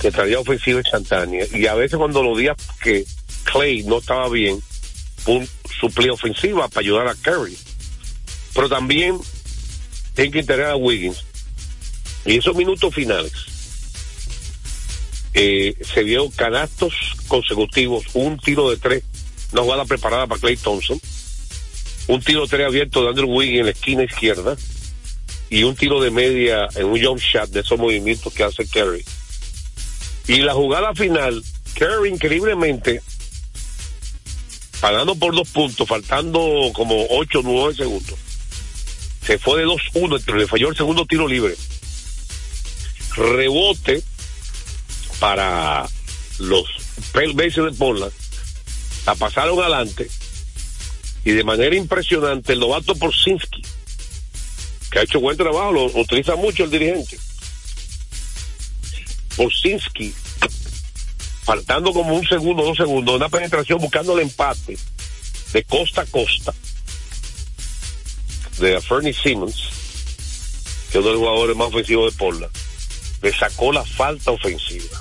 [0.00, 3.04] que traía ofensiva instantánea, y a veces cuando los días que
[3.44, 4.60] Clay no estaba bien,
[5.24, 5.48] Poole
[5.80, 7.56] suplía ofensiva para ayudar a Curry.
[8.54, 9.18] Pero también
[10.14, 11.24] tienen que integrar a Wiggins.
[12.24, 13.32] Y esos minutos finales
[15.34, 16.94] eh, se vieron canastos
[17.26, 19.02] consecutivos, un tiro de tres,
[19.52, 21.00] una jugada preparada para Clay Thompson,
[22.08, 24.56] un tiro de tres abierto de Andrew Wiggins en la esquina izquierda
[25.48, 29.04] y un tiro de media en un jump shot de esos movimientos que hace Curry.
[30.28, 31.42] Y la jugada final,
[31.78, 33.02] Curry increíblemente,
[34.82, 36.40] pagando por dos puntos, faltando
[36.74, 38.18] como ocho o nueve segundos,
[39.24, 41.54] se fue de 2-1, pero le falló el segundo tiro libre.
[43.14, 44.02] Rebote
[45.20, 45.88] para
[46.40, 46.64] los
[47.12, 48.12] Pacers de Portland,
[49.06, 50.10] la pasaron adelante.
[51.24, 53.62] Y de manera impresionante el novato Porzinski,
[54.90, 57.20] que ha hecho buen trabajo, lo utiliza mucho el dirigente.
[59.36, 60.12] Porzinski,
[61.42, 64.78] faltando como un segundo, dos segundos, una penetración buscando el empate
[65.52, 66.54] de costa a costa
[68.58, 69.56] de Fernie Simmons,
[70.90, 72.52] que es uno de los jugadores más ofensivos de Portland
[73.22, 75.00] le sacó la falta ofensiva.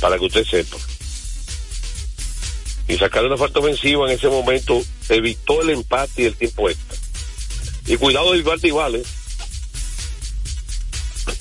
[0.00, 0.76] Para que usted sepa.
[2.88, 6.96] Y sacarle una falta ofensiva en ese momento evitó el empate y el tiempo extra.
[7.86, 9.02] Y cuidado de Vale.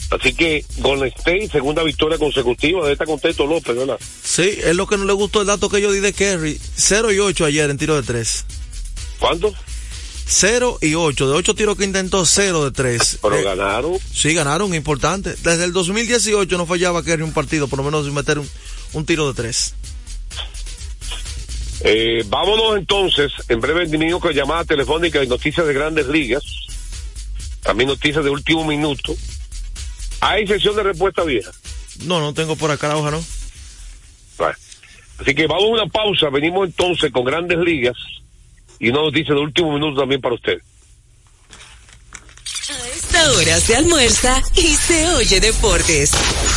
[0.10, 4.00] Así que Golden State, segunda victoria consecutiva, de esta contento López, ¿verdad?
[4.24, 6.60] Sí, es lo que no le gustó el dato que yo di de Kerry.
[6.76, 8.46] 0 y 8 ayer en tiro de 3.
[9.20, 9.54] ¿Cuánto?
[10.26, 11.30] 0 y 8.
[11.30, 13.20] De 8 tiros que intentó, 0 de 3.
[13.22, 13.98] Pero ganaron.
[14.13, 15.36] Sí, ganaron, importante.
[15.43, 18.50] Desde el 2018 no fallaba Kerry un partido, por lo menos sin meter un,
[18.93, 19.74] un tiro de 3.
[21.82, 26.43] Eh, vámonos entonces, en breve venimos con llamada telefónica y noticias de grandes ligas.
[27.62, 29.15] También noticias de último minuto.
[30.21, 31.51] ¿Hay sesión de respuesta vieja?
[32.06, 33.23] No, no tengo por acá la hoja, ¿no?
[35.19, 36.30] Así que vamos a una pausa.
[36.30, 37.95] Venimos entonces con grandes ligas
[38.80, 40.62] y una noticia de último minuto también para usted.
[42.95, 46.12] Esta hora se almuerza y se oye deportes.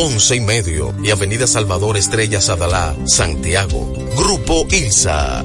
[0.00, 3.92] 11 y medio, y Avenida Salvador Estrellas Adalá, Santiago.
[4.16, 5.44] Grupo ILSA.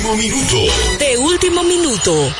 [0.00, 0.56] Último minuto.
[0.98, 2.34] De último minuto.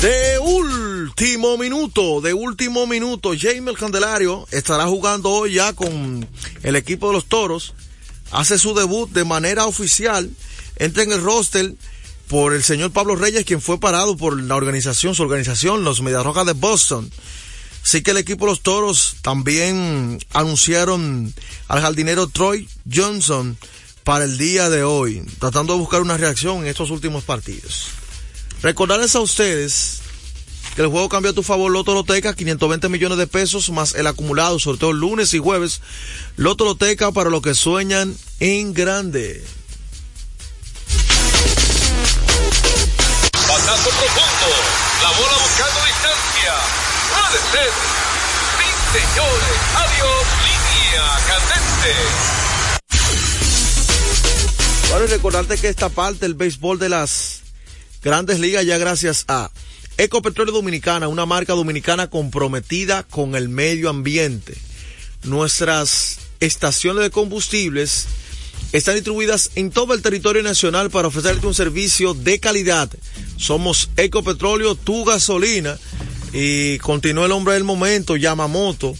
[0.00, 6.26] De último minuto, de último minuto, Jaime el Candelario estará jugando hoy ya con
[6.62, 7.74] el equipo de los Toros.
[8.32, 10.30] Hace su debut de manera oficial.
[10.76, 11.74] Entra en el roster
[12.28, 16.46] por el señor Pablo Reyes, quien fue parado por la organización, su organización, los Mediarrojas
[16.46, 17.10] de Boston.
[17.82, 21.34] Así que el equipo los Toros también anunciaron
[21.68, 23.56] al jardinero Troy Johnson
[24.04, 27.86] para el día de hoy, tratando de buscar una reacción en estos últimos partidos.
[28.62, 30.00] Recordarles a ustedes
[30.74, 34.06] que el juego cambió a tu favor Loto Loteca, 520 millones de pesos más el
[34.06, 35.80] acumulado, sorteo lunes y jueves.
[36.36, 39.44] Loto Loteca para los que sueñan en grande.
[43.32, 44.46] Batazo profundo,
[45.02, 45.89] la bola buscando.
[47.30, 47.70] Puede ser.
[48.58, 49.56] Sí, señores.
[49.76, 51.92] Adiós, línea candente.
[54.90, 57.42] Bueno, y recordarte que esta parte del béisbol de las
[58.02, 59.48] grandes ligas ya gracias a
[59.96, 64.56] Ecopetróleo Dominicana, una marca dominicana comprometida con el medio ambiente.
[65.22, 68.06] Nuestras estaciones de combustibles
[68.72, 72.90] están distribuidas en todo el territorio nacional para ofrecerte un servicio de calidad.
[73.36, 75.78] Somos Ecopetróleo, tu gasolina.
[76.32, 78.94] Y continúa el hombre del momento, Yamamoto,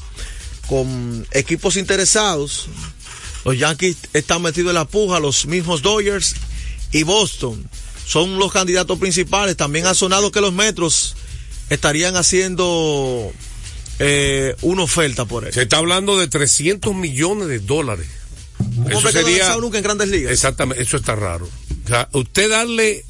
[0.68, 2.68] con equipos interesados.
[3.44, 6.34] Los Yankees están metidos en la puja, los mismos Dodgers
[6.92, 7.68] y Boston
[8.10, 9.56] son los candidatos principales.
[9.56, 11.14] También ha sonado que los metros
[11.68, 13.32] estarían haciendo
[14.00, 15.52] eh, una oferta por él.
[15.52, 18.08] Se está hablando de 300 millones de dólares.
[18.58, 20.32] Un hombre que no nunca en grandes ligas.
[20.32, 21.48] Exactamente, eso está raro.
[21.84, 23.04] O sea, usted darle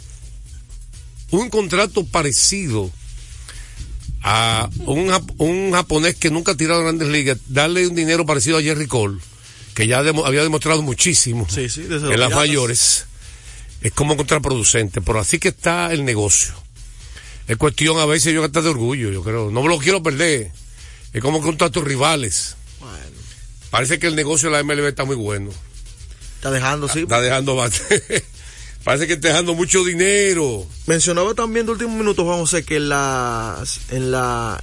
[1.31, 2.91] un contrato parecido
[4.23, 8.63] a un, un japonés que nunca ha tirado grandes ligas, darle un dinero parecido a
[8.63, 9.19] Jerry Cole,
[9.75, 13.07] que ya había demostrado muchísimo en las mayores,
[13.81, 15.01] es como contraproducente.
[15.01, 16.53] Pero así que está el negocio.
[17.49, 19.51] Es cuestión a veces yo que está de orgullo, yo creo.
[19.51, 20.53] No me lo quiero perder.
[21.13, 22.57] Es como contra tus rivales.
[23.71, 25.51] Parece que el negocio de la MLB está muy bueno.
[26.37, 27.01] Está dejando, sí.
[27.01, 28.25] Está dejando bastante.
[28.85, 30.67] Parece que está dejando mucho dinero.
[30.87, 34.61] Mencionaba también de último minuto, Juan José, que en la, en la,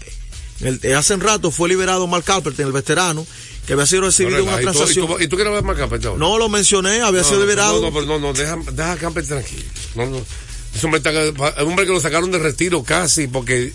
[0.61, 3.26] en el- hace un rato fue liberado Mark Carpenter, el veterano,
[3.68, 5.07] que había sido recibido en una ¿Y tú, y transacción.
[5.07, 6.20] tú- y tú quieres hablar más Campbell ahora?
[6.20, 7.80] No lo mencioné, había No, sido liberado.
[7.80, 9.63] No, no, pero no, no, deja, deja a Campbell tranquilo.
[9.95, 10.18] No, no.
[10.76, 13.72] Es un hombre que lo sacaron de retiro casi porque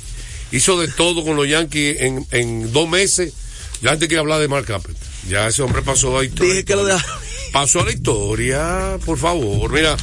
[0.50, 3.32] hizo de todo con los Yankees en, en dos meses.
[3.80, 4.94] Ya antes quiere hablar de Mark Campbell.
[5.28, 6.52] Ya ese hombre pasó a la historia.
[6.52, 7.04] Dije que lo deja-
[7.52, 9.70] Pasó a la historia, por favor.
[9.72, 9.96] Mira,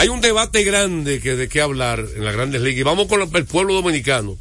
[0.00, 2.80] hay un debate grande que de qué hablar en las grandes ligas.
[2.80, 4.38] Y vamos con el pueblo dominicano.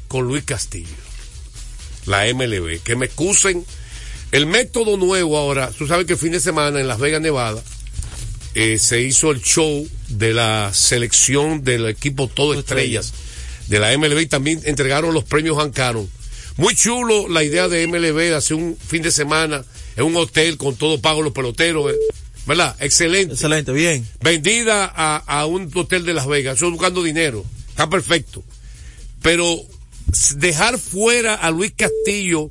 [0.07, 0.93] con Luis Castillo.
[2.05, 2.79] La MLB.
[2.83, 3.65] Que me excusen.
[4.31, 7.63] El método nuevo ahora, tú sabes que el fin de semana en Las Vegas, Nevada,
[8.53, 13.11] eh, se hizo el show de la selección del equipo Todo Estrellas
[13.69, 16.09] de la MLB y también entregaron los premios Hancaron.
[16.57, 19.63] Muy chulo la idea de MLB de hacer un fin de semana
[19.95, 21.91] en un hotel con todo pago los peloteros.
[21.93, 21.95] eh.
[22.45, 22.75] ¿Verdad?
[22.79, 23.33] Excelente.
[23.35, 24.05] Excelente, bien.
[24.21, 26.57] Vendida a, a un hotel de Las Vegas.
[26.57, 27.45] Eso buscando dinero.
[27.69, 28.43] Está perfecto.
[29.21, 29.55] Pero
[30.35, 32.49] dejar fuera a Luis Castillo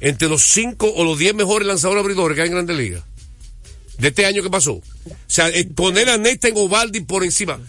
[0.00, 3.02] entre los cinco o los diez mejores lanzadores abridores que hay en Grandes Ligas.
[3.98, 4.72] De este año que pasó.
[4.74, 4.84] O
[5.26, 7.60] sea, eh, poner a Nathan Ovaldi por encima.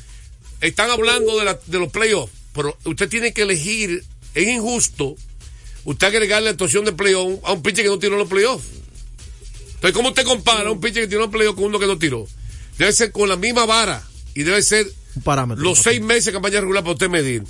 [0.62, 4.04] Están hablando de, la- de los playoffs, pero usted tiene que elegir,
[4.36, 5.16] es injusto,
[5.86, 8.66] usted agregarle la actuación de playoff a un pitcher que no tiró los playoffs.
[9.76, 11.98] Entonces, ¿cómo usted compara a un pitcher que tiró los playoffs con uno que no
[11.98, 12.28] tiró?
[12.78, 14.04] Debe ser con la misma vara
[14.36, 14.86] y debe ser
[15.16, 15.64] Un parámetro.
[15.64, 17.44] los seis meses de campaña regular para usted medir.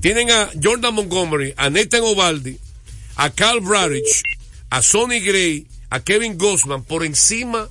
[0.00, 2.58] Tienen a Jordan Montgomery, a Nathan Ovaldi,
[3.16, 4.22] a Carl Bradich,
[4.70, 7.68] a Sonny Gray, a Kevin Gossman por encima,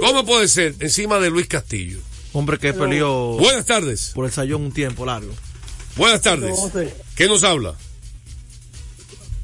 [0.00, 0.74] ¿cómo puede ser?
[0.80, 1.98] Encima de Luis Castillo.
[2.32, 4.10] Hombre que peleó Buenas tardes.
[4.14, 5.32] por el sayón un tiempo largo.
[5.96, 6.54] Buenas tardes.
[7.14, 7.74] ¿Qué nos habla?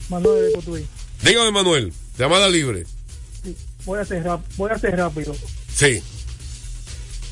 [0.09, 0.86] Manuel de Cotuí.
[1.22, 1.92] Dígame, Manuel.
[2.18, 2.84] Llamada libre.
[3.84, 4.24] Voy a ser
[4.57, 5.34] voy a ser rápido.
[5.74, 6.03] Sí.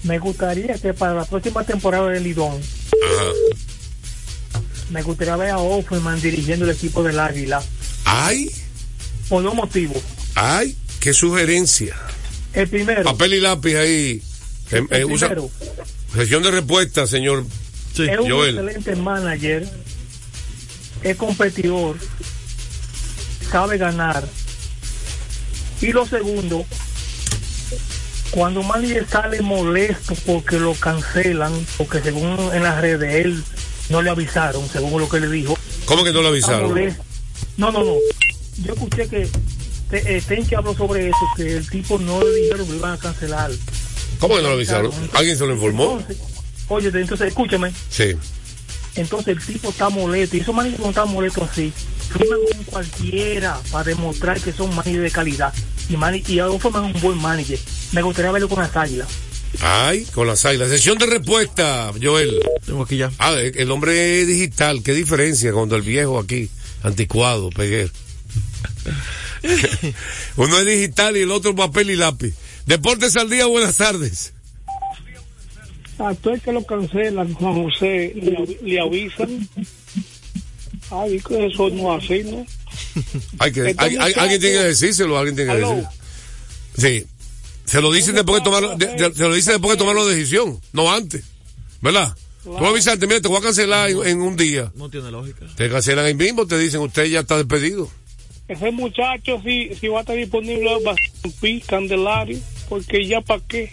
[0.05, 3.31] Me gustaría que para la próxima temporada del Lidón, Ajá.
[4.91, 7.63] me gustaría ver a Offerman dirigiendo el equipo del Águila.
[8.07, 8.51] Ay,
[9.29, 9.99] Por dos motivos.
[10.35, 11.95] ay, qué sugerencia.
[12.55, 14.23] El primero, Papel y lápiz ahí.
[14.73, 15.51] Eh, eh, el usa- primero
[16.15, 17.45] Sesión de respuesta, señor
[18.09, 18.59] es un Joel.
[18.59, 19.69] excelente manager,
[21.03, 21.97] es competidor,
[23.51, 24.25] sabe ganar.
[25.81, 26.65] Y lo segundo,
[28.31, 33.45] cuando un manager sale molesto porque lo cancelan, porque según en las redes de él
[33.89, 35.59] no le avisaron, según lo que le dijo.
[35.85, 36.73] ¿Cómo que no le avisaron?
[37.57, 37.95] No, no, no.
[38.63, 39.29] Yo escuché que
[39.93, 42.99] eh, Tenchi habló sobre eso, que el tipo no le dijeron que lo iban a
[42.99, 43.51] cancelar.
[44.21, 44.93] ¿Cómo que no le avisaron?
[45.15, 45.99] ¿Alguien se lo informó?
[45.99, 46.19] Entonces,
[46.71, 47.73] oye, entonces escúchame.
[47.91, 48.17] Sí.
[48.97, 51.73] Entonces el tipo está molesto y esos managers no están molestos así.
[52.13, 55.55] Firman con cualquiera para demostrar que son managers de calidad.
[55.89, 57.59] Y, y ahora forman un buen manager.
[57.93, 59.09] Me gustaría verlo con las águilas.
[59.61, 60.69] Ay, con las águilas.
[60.71, 62.41] Sesión de respuesta, Joel.
[62.65, 63.11] Tengo aquí ya.
[63.19, 66.49] Ah, el el hombre digital, qué diferencia cuando el viejo aquí,
[66.83, 67.91] anticuado, peguer.
[70.37, 72.35] Uno es digital y el otro papel y lápiz.
[72.67, 74.33] Deportes al día, buenas tardes.
[76.01, 79.49] A todo el que lo cancelan, Juan José, le, avi- le avisan.
[80.91, 82.47] Ay, que eso no es así, ¿no?
[83.39, 85.75] Hay que, hay- alguien tiene que decírselo, alguien tiene que Aló.
[85.77, 85.89] decir.
[86.77, 87.07] Sí.
[87.67, 90.05] Se lo dicen después de tomar, de- de- se lo dicen después de tomar la
[90.07, 91.23] decisión, no antes.
[91.81, 92.15] ¿Verdad?
[92.43, 94.73] Tú avisaste, mira, te voy a cancelar en, en un día.
[94.75, 95.47] No tiene lógica.
[95.57, 97.91] Te cancelan ahí mismo, te dicen, usted ya está despedido.
[98.49, 102.39] Ese muchacho, si, si va a estar disponible, va a ser Pi, Candelario,
[102.69, 103.71] porque ya para qué.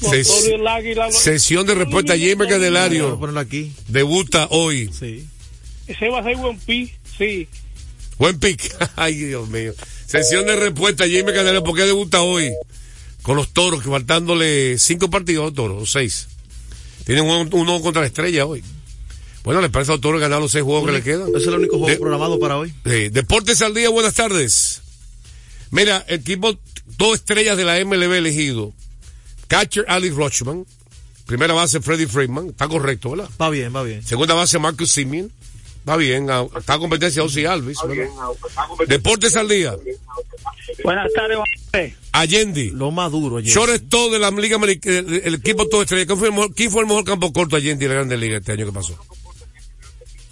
[0.00, 3.18] Ses- Sesión de respuesta, Jaime Candelario.
[3.38, 3.72] aquí.
[3.88, 4.90] Debuta hoy.
[4.98, 5.26] Sí.
[5.86, 7.48] Ese va a ser buen Pi, sí.
[8.18, 8.74] Buen pick.
[8.96, 9.72] Ay, Dios mío.
[10.06, 12.50] Sesión de respuesta, Jaime Candelario, ¿por qué debuta hoy?
[13.22, 16.28] Con los toros, que faltándole cinco partidos a los toros, o seis.
[17.04, 18.62] Tienen uno, uno contra la estrella hoy.
[19.44, 21.28] Bueno, les parece a los toros ganar los seis juegos que le quedan.
[21.34, 22.72] Es el único juego De- programado para hoy.
[22.84, 24.82] Sí, Deportes al día, buenas tardes.
[25.70, 26.58] Mira, equipo,
[26.98, 28.72] dos estrellas de la MLB elegido.
[29.48, 30.66] Catcher Alex Rochman.
[31.26, 32.48] Primera base Freddie Freeman.
[32.48, 33.28] Está correcto, ¿verdad?
[33.40, 34.02] Va bien, va bien.
[34.02, 35.30] Segunda base Marcus Simeon.
[35.80, 36.28] Está bien.
[36.56, 37.78] Está en competencia Ozzy Alvis.
[37.86, 38.06] ¿verdad?
[38.86, 39.74] Deportes al día.
[40.84, 41.96] Buenas tardes, José.
[42.12, 42.70] Allende.
[42.72, 43.52] Lo más duro ayer.
[43.52, 44.96] Shortstop de la Liga Americana.
[44.98, 46.06] El, el equipo todo estrella.
[46.06, 48.38] ¿Quién fue, el mejor, quién fue el mejor campo corto Allende en la Grande Liga
[48.38, 48.98] este año que pasó?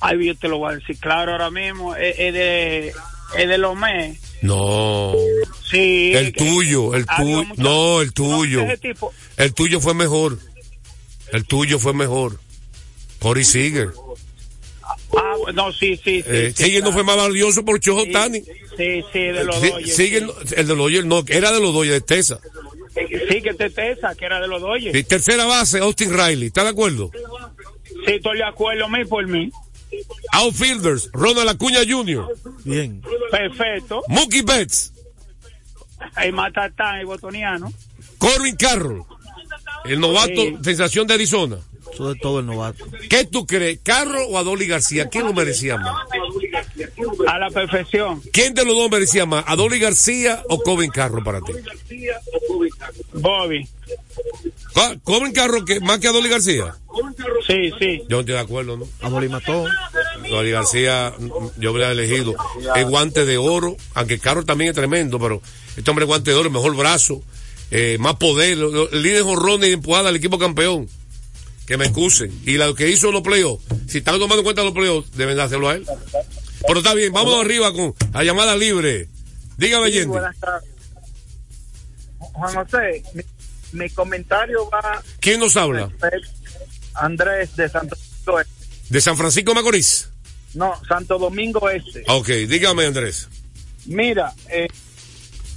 [0.01, 1.95] Ay, yo te lo voy a decir claro ahora mismo.
[1.95, 2.95] Es, es de,
[3.37, 4.19] es de Lomé.
[4.43, 5.15] No.
[5.71, 6.13] Sí.
[6.15, 7.55] El tuyo, el había tuyo.
[7.57, 8.63] No, el tuyo.
[9.37, 10.39] El tuyo fue mejor.
[11.33, 12.39] El tuyo fue mejor.
[13.19, 13.91] Corey Seager.
[15.17, 16.25] Ah, no, sí, sí, sí.
[16.27, 18.41] Eh, sí, Seager no fue más valioso por Chojo Sí, Tani.
[18.77, 20.19] Sí, sí, de los Sí, sí.
[20.21, 22.39] no- el de los Dodgers no, era de los Dodgers, de Tesa.
[22.95, 24.95] Sí, que te Tesa, que era de los Dodgers.
[24.97, 26.47] Y tercera base, Austin Riley.
[26.49, 27.11] ¿Está de acuerdo?
[28.07, 29.51] Sí, estoy de acuerdo, mí por mí.
[30.33, 32.27] Outfielders, Ronald Acuña Jr.,
[32.65, 33.03] Bien.
[33.31, 34.03] Perfecto.
[34.09, 34.93] Mookie Betts,
[36.23, 37.73] El Matatán, el botoniano.
[38.19, 39.05] Corbin Carroll,
[39.85, 40.57] el novato Sí.
[40.63, 41.59] sensación de Arizona.
[41.93, 42.85] Eso de todo el novato.
[43.09, 45.09] ¿Qué tú crees, Carroll o Adoli García?
[45.09, 45.95] ¿Quién lo merecía más?
[47.29, 48.21] A la perfección.
[48.33, 51.53] ¿Quién de los dos merecía más, Adoli García o Corbin Carroll para ti?
[53.15, 53.67] Bobby.
[55.05, 56.75] ¿Corbin Carroll que, más que Adoli García?
[57.47, 57.99] Sí, sí.
[58.09, 58.87] Yo no estoy de acuerdo, ¿no?
[59.01, 59.65] Adoli mató.
[60.25, 61.15] Adoli García,
[61.59, 62.35] yo hubiera elegido
[62.75, 65.41] el guante de oro, aunque Carroll también es tremendo, pero
[65.77, 67.23] este hombre guante de oro, mejor brazo,
[67.71, 68.59] eh, más poder,
[68.93, 70.89] el líder jorrón y empujada al equipo campeón.
[71.67, 72.31] Que me excusen.
[72.45, 75.37] Y lo que hizo en los playoffs, si están tomando en cuenta los playoffs, deben
[75.37, 75.85] dárselo a él.
[76.65, 79.09] Pero está bien, vamos arriba con la llamada libre.
[79.59, 80.07] Dígame, Sí, gente.
[80.09, 80.69] buenas tardes.
[82.19, 83.03] Juan José,
[83.77, 85.91] mi, comentario va ¿Quién nos habla?
[86.95, 88.67] Andrés de Santo Domingo Este.
[88.89, 90.09] De San Francisco Macorís.
[90.55, 92.05] No, Santo Domingo Este.
[92.09, 93.29] Ok, dígame, Andrés.
[93.87, 94.69] Mira, eh,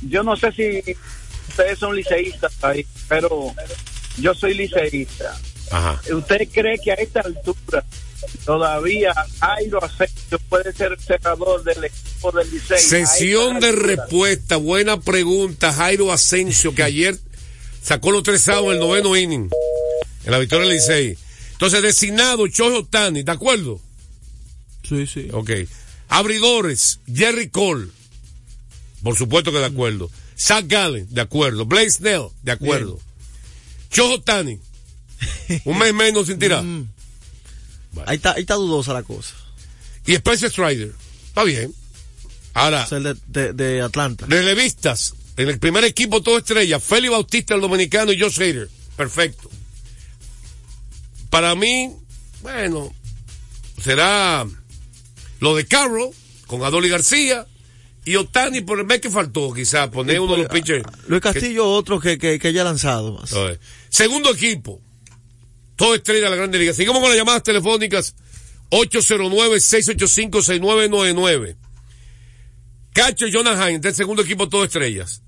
[0.02, 0.96] yo no sé si
[1.48, 3.54] ustedes son liceístas ahí, pero
[4.18, 5.38] yo soy liceísta.
[5.72, 6.02] Ajá.
[6.12, 7.84] ¿Usted cree que a esta altura
[8.46, 12.80] todavía Jairo Asensio puede ser cerrador del equipo del Licey?
[12.80, 14.58] Sesión de respuesta.
[14.58, 15.72] Buena pregunta.
[15.74, 17.18] Jairo Asensio, que ayer
[17.82, 19.50] sacó los tres outs en el noveno inning.
[20.26, 21.18] En la victoria del Licey.
[21.54, 23.80] Entonces, designado Chojo Tani, ¿de acuerdo?
[24.88, 25.28] Sí, sí.
[25.34, 25.52] Ok.
[26.10, 27.88] Abridores, Jerry Cole.
[29.04, 30.10] Por supuesto que de acuerdo.
[30.38, 31.66] Zach Gallen, de acuerdo.
[31.66, 33.00] Blaze Snell, de acuerdo.
[33.92, 34.60] Chojo Tani.
[35.66, 36.64] Un mes menos sin tirar.
[38.06, 39.34] Ahí está, ahí está dudosa la cosa.
[40.06, 40.94] Y Spencer Strider.
[41.28, 41.74] Está bien.
[42.54, 44.26] Ahora, O sea, el de, de- de Atlanta.
[44.28, 45.14] relevistas.
[45.40, 46.82] En el primer equipo, todo estrella.
[46.82, 48.68] Félix Bautista, el dominicano, y Josh Hader.
[48.98, 49.50] Perfecto.
[51.30, 51.96] Para mí,
[52.42, 52.94] bueno,
[53.82, 54.46] será
[55.40, 56.10] lo de Carroll
[56.46, 57.48] con Adoli García
[58.04, 60.84] y Otani por el mes que faltó, quizás, poner uno de los pitchers.
[61.08, 63.34] Luis Castillo, otro que, que, que haya lanzado más.
[63.88, 64.82] Segundo equipo.
[65.78, 66.74] Todo estrella de la Grande Liga.
[66.74, 68.14] Sigamos con las llamadas telefónicas.
[68.72, 71.56] 809-685-6999.
[72.92, 75.24] Cacho Jonah Hines, del segundo equipo, todo estrellas.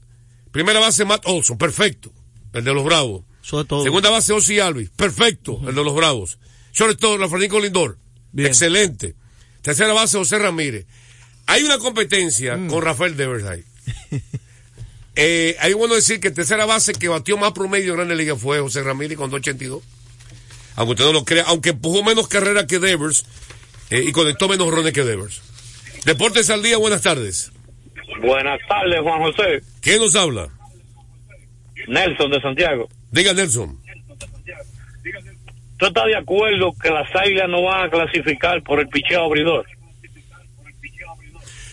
[0.52, 2.12] Primera base, Matt Olson, perfecto.
[2.54, 3.24] El de los Bravos.
[3.42, 3.84] Sobre todo.
[3.84, 5.60] Segunda base, Ozzy Alvis, perfecto.
[5.68, 6.38] El de los Bravos.
[6.74, 7.98] Shortstop, Francisco Lindor.
[8.38, 9.16] Excelente.
[9.62, 10.86] Tercera base, José Ramírez.
[11.48, 12.68] Hay una competencia Mm.
[12.68, 13.64] con Rafael Devers ahí.
[15.16, 18.60] Eh, hay bueno decir que tercera base que batió más promedio en Grande Liga fue
[18.62, 19.84] José Ramírez con 282.
[20.78, 23.26] Aunque usted no lo crea, aunque empujó menos carrera que Devers
[23.90, 25.42] eh, y conectó menos rones que Devers.
[26.06, 27.52] Deportes al día, buenas tardes.
[28.20, 29.62] Buenas tardes, Juan José.
[29.82, 30.50] ¿Quién nos habla?
[31.88, 32.90] Nelson de Santiago.
[33.12, 33.80] Diga Nelson.
[35.78, 39.66] ¿Tú estás de acuerdo que las águilas no van a clasificar por el picheo abridor?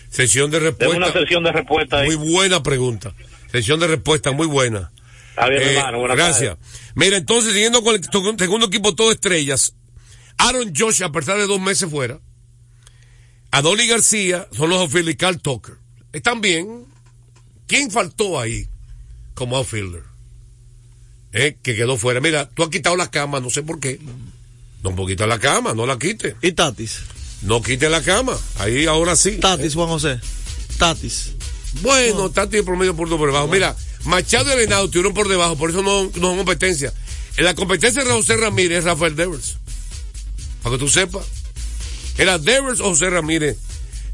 [0.09, 0.97] Sesión de respuesta.
[0.97, 2.07] una sesión de respuesta ahí.
[2.07, 3.13] Muy buena pregunta.
[3.51, 4.91] Sesión de respuesta muy buena.
[5.29, 5.99] Está bien, Eh, hermano.
[5.99, 6.57] Buenas gracias.
[6.95, 9.75] Mira, entonces, siguiendo con el segundo equipo todo estrellas,
[10.37, 12.19] Aaron Josh, a pesar de dos meses fuera,
[13.51, 15.75] Adoli García, son los y Carl Tucker.
[16.13, 16.85] Están bien.
[17.67, 18.67] ¿Quién faltó ahí
[19.35, 20.03] como outfielder?
[21.33, 22.19] Eh, que quedó fuera.
[22.19, 23.99] Mira, tú has quitado la cama, no sé por qué.
[24.83, 26.35] No puedo quitar la cama, no la quite.
[26.41, 27.01] ¿Y Tatis?
[27.43, 28.37] No quite la cama.
[28.57, 29.37] Ahí ahora sí.
[29.37, 30.19] Tatis, Juan José.
[30.77, 31.33] Tatis.
[31.81, 33.47] Bueno, Tati de promedio por por debajo.
[33.47, 36.93] Mira, Machado y Arenado estuvieron por debajo, por eso no, no son competencia.
[37.37, 39.57] En la competencia de José Ramírez es Rafael Devers.
[40.63, 41.25] Para que tú sepas.
[42.17, 43.57] Era Devers o José Ramírez.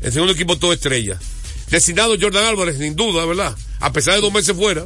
[0.02, 1.20] El segundo equipo todo estrella.
[1.70, 3.56] Designado Jordan Álvarez, sin duda, ¿verdad?
[3.80, 4.86] A pesar de dos meses fuera.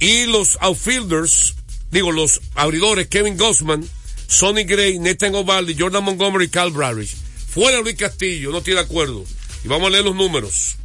[0.00, 1.54] Y los outfielders,
[1.90, 3.88] digo, los abridores, Kevin Gossman,
[4.26, 7.14] Sonny Gray, Nathan Ovaldi, Jordan Montgomery y Cal Bradridge.
[7.48, 9.24] Fuera Luis Castillo, no de acuerdo.
[9.64, 10.76] Y vamos a leer los números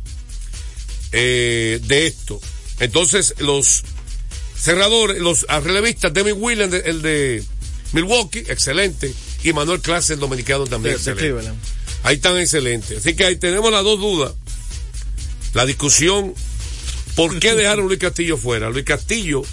[1.13, 2.39] eh, de esto.
[2.79, 3.83] Entonces, los
[4.55, 7.43] cerradores, los relevistas, Devin Williams, el de
[7.93, 9.13] Milwaukee, excelente.
[9.43, 11.51] Y Manuel Clase, el dominicano también, de excelente.
[12.03, 12.99] Ahí están excelentes.
[12.99, 14.33] Así que ahí tenemos las dos dudas.
[15.53, 16.33] La discusión,
[17.15, 18.69] ¿por qué dejaron a Luis Castillo fuera?
[18.69, 19.43] Luis Castillo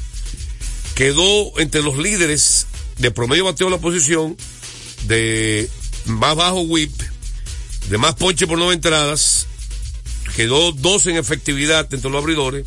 [0.95, 2.67] quedó entre los líderes
[2.99, 4.37] de promedio bateo de la posición,
[5.07, 5.69] de
[6.07, 6.93] más bajo whip,
[7.89, 9.47] de más ponche por nueve entradas,
[10.37, 12.65] quedó dos en efectividad entre los abridores,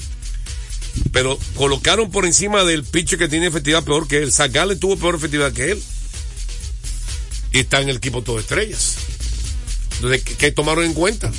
[1.11, 4.31] pero colocaron por encima del pitcher que tiene efectividad peor que él.
[4.31, 5.83] Zach Gallen tuvo peor efectividad que él.
[7.51, 8.95] Y está en el equipo todo estrellas.
[9.95, 11.31] Entonces, ¿qué, qué tomaron en cuenta?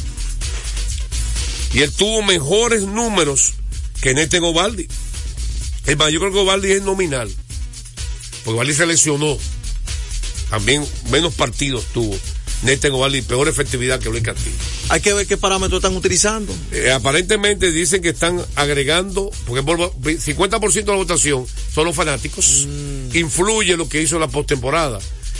[1.73, 3.55] Y él tuvo mejores números
[4.01, 4.89] que Nete Gobaldi.
[5.87, 7.31] Es más, yo creo que Gobaldi es nominal.
[8.45, 9.37] Porque Gobaldi se lesionó.
[10.51, 12.17] También menos partidos tuvo.
[12.63, 14.57] Nete Gobaldi, peor efectividad que Luis Castillo.
[14.89, 16.55] Hay que ver qué parámetros están utilizando.
[16.73, 22.67] Eh, aparentemente dicen que están agregando, porque por 50% de la votación son los fanáticos,
[23.13, 24.99] influye lo que hizo la postemporada.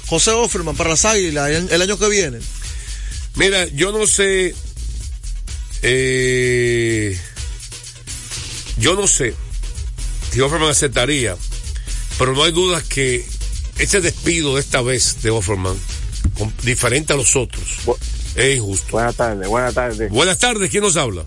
[0.07, 2.39] José Offerman para las Águilas el, el año que viene?
[3.37, 4.55] Mira, yo no sé.
[5.83, 7.19] Eh,
[8.79, 9.35] yo no sé
[10.33, 11.37] si Offerman aceptaría,
[12.19, 13.25] pero no hay dudas que
[13.79, 15.77] ese despido de esta vez de Offerman,
[16.39, 17.65] con- diferente a los otros,
[18.35, 18.89] es injusto.
[18.93, 20.11] Buenas tardes, buenas tardes.
[20.11, 21.27] Buenas tardes, ¿quién nos habla?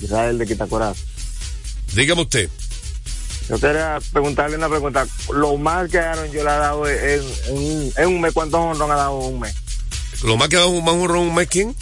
[0.00, 0.96] Israel de Quitacoraz.
[1.94, 2.48] Dígame usted.
[3.48, 5.06] Yo quería preguntarle una pregunta.
[5.32, 8.60] Lo más que Aaron yo le ha dado en, en un- en un mes, ¿cuántos
[8.60, 9.54] honrón ha dado en un mes?
[10.22, 11.74] Lo más que ha dado un más honrón un mes, ¿quién?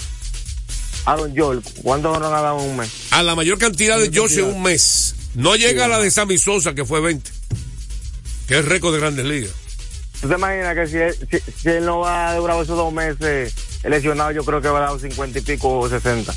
[1.06, 2.90] Aaron Joel, ¿cuántos honrón ha dado en un mes?
[3.10, 5.14] A la mayor cantidad de Josh en un mes.
[5.34, 7.30] No llega a la de Sammy Sosa, que fue 20.
[8.48, 9.50] Que es récord de grandes ligas.
[10.20, 12.92] ¿Tú te imaginas que si él, si, si él no va a durar esos dos
[12.92, 16.34] meses lesionado, yo creo que va a dar 50 y pico o 60?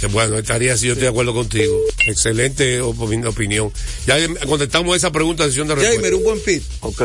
[0.00, 1.76] Que Bueno, estaría así, yo estoy de acuerdo contigo.
[2.06, 3.72] Excelente opi- opinión.
[4.06, 6.00] Ya contestamos esa pregunta, sesión de respuesta.
[6.00, 6.62] Jamer, un buen pit.
[6.80, 7.02] Ok.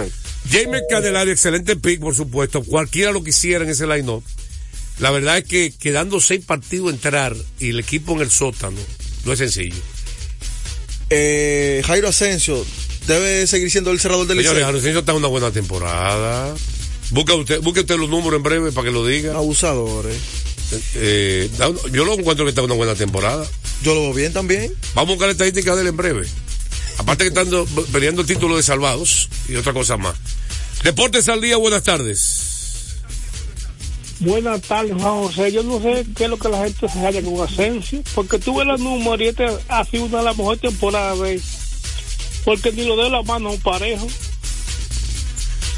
[0.52, 2.64] Jamer Candelario, excelente pick, por supuesto.
[2.64, 4.24] Cualquiera lo quisiera en ese line-up.
[5.00, 8.78] La verdad es que quedando seis partidos entrar y el equipo en el sótano,
[9.26, 9.82] no es sencillo.
[11.10, 12.66] Eh, Jairo Asensio
[13.08, 14.66] debe seguir siendo el cerrador del Señores, Licey.
[14.66, 16.54] Jarocinio está en una buena temporada.
[17.12, 19.34] Busca usted, busque usted los números en breve para que lo diga.
[19.36, 20.16] Abusadores.
[20.96, 21.50] Eh,
[21.92, 23.48] yo lo encuentro que está en una buena temporada.
[23.84, 24.72] Yo lo veo bien también.
[24.94, 26.28] Vamos a buscar la estadística de él en breve.
[26.98, 30.16] Aparte que están do- peleando el título de salvados y otra cosa más.
[30.84, 32.50] Deportes al día, buenas tardes.
[34.20, 35.52] Buenas tardes, Juan José.
[35.52, 38.66] Yo no sé qué es lo que la gente se halla con Asensio, porque tuve
[38.66, 41.42] los números y este ha sido una de las mejores temporadas de él.
[42.44, 44.08] Porque ni lo de la mano a un parejo.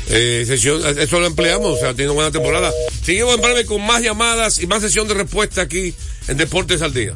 [0.09, 2.71] Eh, sesión, eso lo empleamos, o sea, tiene una buena temporada.
[3.03, 5.93] Seguimos en breve con más llamadas y más sesión de respuesta aquí
[6.27, 7.15] en Deportes al Día.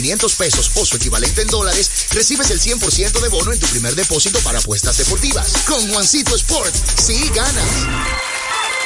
[0.01, 3.93] 500 pesos o su equivalente en dólares, recibes el 100% de bono en tu primer
[3.93, 5.53] depósito para apuestas deportivas.
[5.67, 7.85] Con Juancito Sport, sí ganas.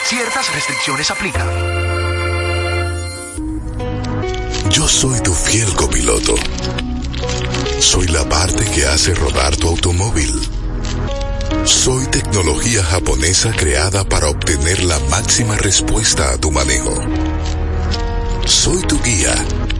[0.07, 1.47] Ciertas restricciones aplican.
[4.70, 6.36] Yo soy tu fiel copiloto.
[7.80, 10.34] Soy la parte que hace rodar tu automóvil.
[11.63, 16.93] Soy tecnología japonesa creada para obtener la máxima respuesta a tu manejo.
[18.45, 19.34] Soy tu guía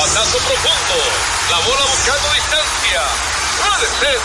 [0.00, 0.96] Batazo profundo.
[1.50, 3.02] La bola buscando distancia.
[3.60, 4.18] Puede ser.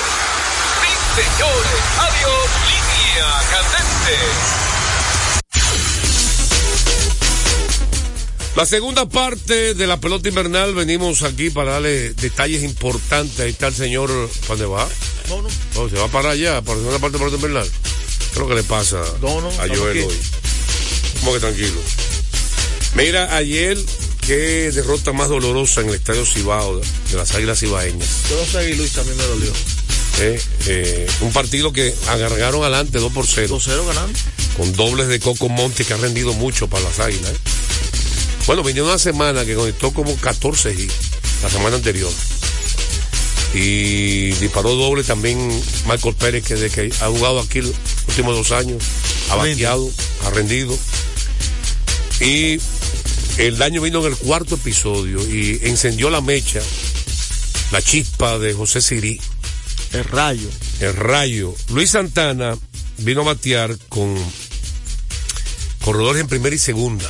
[0.82, 1.82] Sí, señores.
[2.00, 2.50] Adiós.
[2.70, 4.16] Línea candente.
[8.56, 13.38] La segunda parte de la pelota invernal, venimos aquí para darle detalles importantes.
[13.42, 14.10] Ahí está el señor,
[14.48, 14.88] ¿para dónde va?
[15.28, 15.50] No, no.
[15.76, 17.70] Oh, se va para allá, para la segunda parte de la pelota invernal.
[17.70, 20.00] ¿Qué es lo que le pasa No, no, a Joel aquí.
[20.08, 20.18] hoy?
[21.20, 21.82] ¿Cómo que tranquilo?
[22.94, 23.78] Mira, ayer,
[24.26, 28.24] qué derrota más dolorosa en el estadio Cibao de las Águilas Cibaeñas.
[28.30, 29.52] Yo no sé, Luis, también me dolió.
[30.20, 33.58] Eh, eh, un partido que agarraron adelante 2 por 0.
[33.58, 34.20] 2-0 ganando.
[34.58, 37.32] Con dobles de Coco Monte que ha rendido mucho para las águilas.
[37.32, 37.38] ¿eh?
[38.48, 40.88] Bueno, vino una semana que conectó como 14 y
[41.44, 42.12] la semana anterior.
[43.54, 45.38] Y disparó doble también
[45.88, 47.74] Michael Pérez, que desde que ha jugado aquí los
[48.08, 48.84] últimos dos años,
[49.30, 49.90] ha bateado,
[50.26, 50.78] ha rendido.
[52.20, 52.60] Y
[53.38, 56.62] el daño vino en el cuarto episodio y encendió la mecha,
[57.72, 59.20] la chispa de José Sirí.
[59.92, 60.50] El rayo.
[60.80, 61.54] El rayo.
[61.70, 62.58] Luis Santana
[63.00, 64.16] vino a batear con
[65.84, 67.10] corredores en primera y segunda.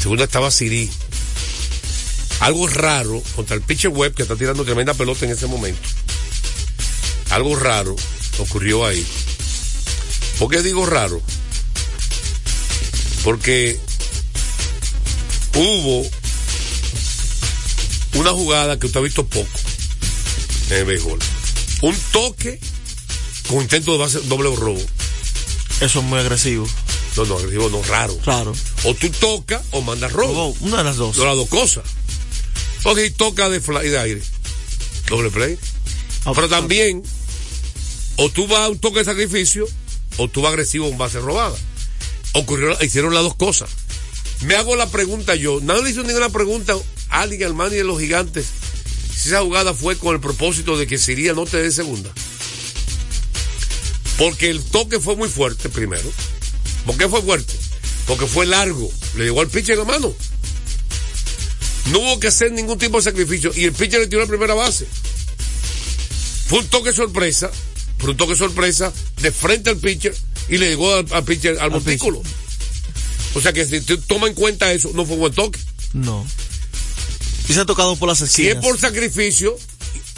[0.00, 0.90] Segunda estaba Sirí.
[2.40, 5.88] algo raro contra el pitcher web que está tirando tremenda pelota en ese momento.
[7.30, 7.94] Algo raro
[8.38, 9.04] ocurrió ahí.
[10.38, 11.20] ¿Por qué digo raro?
[13.24, 13.78] Porque
[15.58, 16.08] hubo
[18.14, 19.58] una jugada que usted ha visto poco
[20.70, 21.18] en el béisbol.
[21.82, 22.60] Un toque
[23.48, 24.80] con intento de base, doble robo.
[25.80, 26.66] Eso es muy agresivo.
[27.16, 28.16] No, no, agresivo no, raro.
[28.18, 28.54] Claro.
[28.84, 30.54] O tú tocas o mandas robo.
[30.60, 31.16] Una de las dos.
[31.16, 31.84] No, las dos cosas.
[32.84, 34.22] Ok, toca de fly de aire.
[35.08, 35.58] Doble play.
[36.24, 37.02] Pero también,
[38.16, 39.66] o tú vas a un toque de sacrificio,
[40.18, 41.56] o tú vas agresivo con base robada.
[42.34, 43.70] Ocurrió, hicieron las dos cosas.
[44.42, 45.60] Me hago la pregunta yo.
[45.60, 46.74] Nadie le hizo ninguna pregunta
[47.10, 48.46] a alguien al man y de los gigantes.
[49.14, 52.10] Si esa jugada fue con el propósito de que sería no te dé segunda.
[54.16, 56.10] Porque el toque fue muy fuerte primero.
[56.86, 57.52] ¿Por qué fue fuerte?
[58.06, 58.90] Porque fue largo.
[59.16, 60.14] Le llegó al pitcher en la mano.
[61.90, 63.50] No hubo que hacer ningún tipo de sacrificio.
[63.54, 64.86] Y el pitcher le tiró la primera base.
[66.46, 67.50] Fue un toque sorpresa.
[67.98, 70.14] Fue un toque sorpresa de frente al pitcher
[70.48, 72.22] y le llegó al, al pitcher al montículo.
[73.38, 75.60] O sea que si tú toma en cuenta eso, no fue un buen toque.
[75.92, 76.26] No.
[77.48, 78.64] Y se ha tocado por las Si es esquinas.
[78.64, 79.56] por sacrificio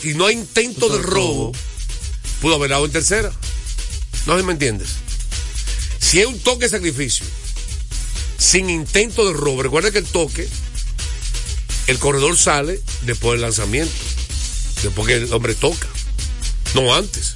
[0.03, 1.53] y no hay intento de robo,
[2.41, 3.31] pudo haber dado en tercera.
[4.25, 4.89] No sé si me entiendes.
[5.99, 7.27] Si es un toque de sacrificio,
[8.39, 10.49] sin intento de robo, recuerda que el toque,
[11.89, 13.93] el corredor sale después del lanzamiento,
[14.83, 15.87] después que el hombre toca,
[16.75, 17.35] no antes.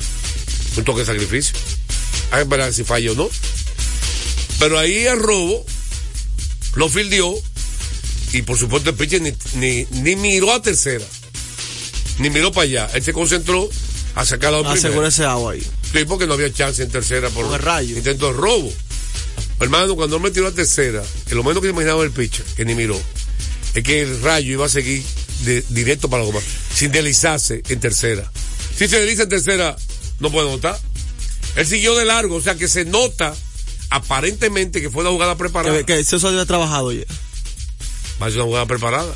[0.78, 1.55] Un toque de sacrificio.
[2.30, 3.30] Hay que esperar si falló o no.
[4.59, 5.64] Pero ahí el robo
[6.76, 7.32] lo fildió
[8.32, 11.04] y por supuesto el pitcher ni, ni, ni miró a tercera,
[12.18, 12.90] ni miró para allá.
[12.94, 13.68] Él se concentró
[14.14, 14.70] a sacar la.
[14.72, 15.62] Asegura ese agua ahí.
[15.92, 17.96] Sí, porque no había chance en tercera por el rayo.
[17.96, 18.72] intento de robo.
[19.60, 22.64] Hermano, cuando él me tiró a tercera, que lo menos que imaginaba el pitcher, que
[22.64, 23.00] ni miró,
[23.74, 25.02] es que el rayo iba a seguir
[25.44, 26.40] de- directo para la goma,
[26.74, 28.30] sin deslizarse en tercera.
[28.76, 29.76] Si se desliza en tercera,
[30.18, 30.78] no puede notar.
[31.54, 33.34] Él siguió de largo, o sea que se nota
[33.95, 35.78] aparentemente que fue una jugada preparada.
[35.78, 37.05] Que, que eso se había trabajado ya.
[38.20, 39.14] Va a ser una jugada preparada.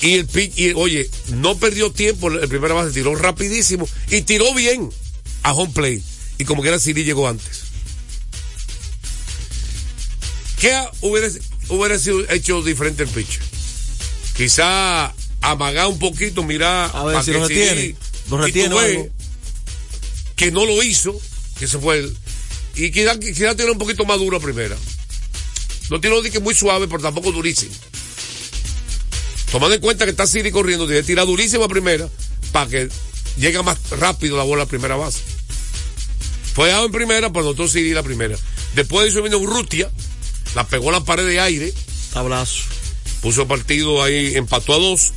[0.00, 4.54] Y el pitch, y oye, no perdió tiempo el primera base, tiró rapidísimo y tiró
[4.54, 4.88] bien
[5.42, 6.02] a home play.
[6.38, 7.62] Y como que era Siri llegó antes.
[10.60, 11.28] ¿Qué hubiera,
[11.68, 13.40] hubiera sido hecho diferente el pitch?
[14.36, 17.96] Quizá amagar un poquito, mirar A ver si lo retiene.
[18.30, 19.10] Lo
[20.36, 21.20] que no lo hizo,
[21.58, 22.16] que se fue el,
[22.74, 24.76] y quizá, quizá tiró un poquito más duro a primera.
[25.90, 27.74] No tiró de que muy suave, pero tampoco durísimo.
[29.50, 32.08] Tomando en cuenta que está Siri corriendo, tiene que tirar durísimo a primera
[32.52, 32.88] para que
[33.36, 35.20] llegue más rápido la bola a primera base.
[36.54, 38.36] Fue dado en primera, pero anotó Siri la primera.
[38.74, 39.90] Después de eso vino Urrutia,
[40.54, 41.72] la pegó a la pared de aire.
[42.12, 42.62] Tablazo.
[43.20, 45.12] Puso partido ahí, empató a dos.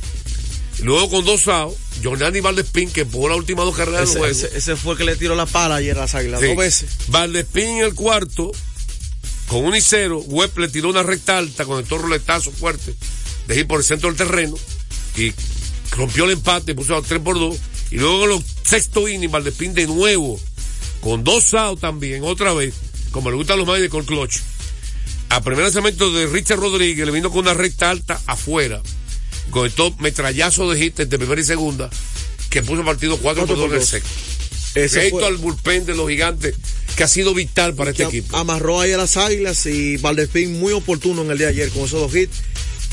[0.82, 4.32] Luego con dos outs, Jordani Valdespín, que empujó las últimas dos carreras del Ese, juego.
[4.32, 6.40] ese- ese fue el que le tiró la pala ayer a las águilas.
[6.40, 6.48] Sí.
[6.48, 6.90] Dos veces.
[7.08, 8.52] Valdespín en el cuarto,
[9.48, 12.94] con un y cero, Webb le tiró una recta alta con el torroletazo fuerte,
[13.48, 14.56] de ir por el centro del terreno,
[15.16, 15.32] y
[15.92, 17.56] rompió el empate, puso a 3 por 2,
[17.90, 20.38] y luego en los sexto inning, Valdespín de nuevo,
[21.00, 22.74] con dos outs también, otra vez,
[23.12, 24.38] como le gustan los mayores con clutch.
[25.30, 28.82] A primer lanzamiento de Richard Rodríguez, le vino con una recta alta afuera,
[29.50, 31.90] con el top metrallazo de hit entre primera y segunda,
[32.50, 34.10] que puso partido 4 por 2 en el sexto.
[35.10, 36.54] Fue- al bullpen de los gigantes,
[36.96, 38.36] que ha sido vital para este equipo.
[38.36, 41.84] Amarró ahí a las águilas y Valdespín muy oportuno en el día de ayer con
[41.84, 42.36] esos dos hits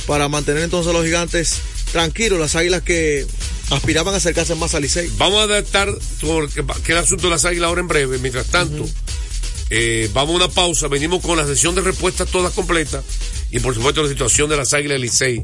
[0.08, 1.56] para mantener entonces a los gigantes
[1.92, 3.26] tranquilos, las águilas que
[3.70, 5.10] aspiraban a acercarse más al Licey.
[5.18, 8.18] Vamos a qué qué el asunto de las águilas ahora en breve.
[8.20, 8.86] Mientras tanto,
[9.70, 10.88] eh, vamos a una pausa.
[10.88, 13.04] Venimos con la sesión de respuestas todas completas.
[13.52, 15.44] Y por supuesto la situación de las águilas del Licey.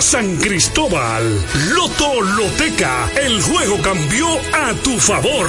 [0.00, 1.44] San Cristóbal.
[1.70, 5.48] Lotoloteca, el juego cambió a tu favor.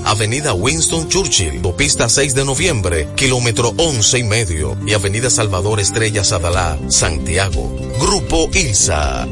[0.05, 6.23] Avenida Winston Churchill, Pista 6 de noviembre, kilómetro 11 y medio y Avenida Salvador Estrella
[6.23, 7.75] Sadalá, Santiago.
[7.99, 9.27] Grupo ILSA.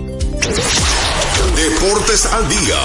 [1.55, 2.79] Deportes al día.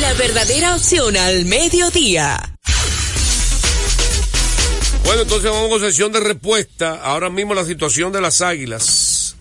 [0.00, 2.54] La verdadera opción al mediodía.
[5.04, 7.00] Bueno, entonces vamos con sesión de respuesta.
[7.02, 9.36] Ahora mismo la situación de las águilas.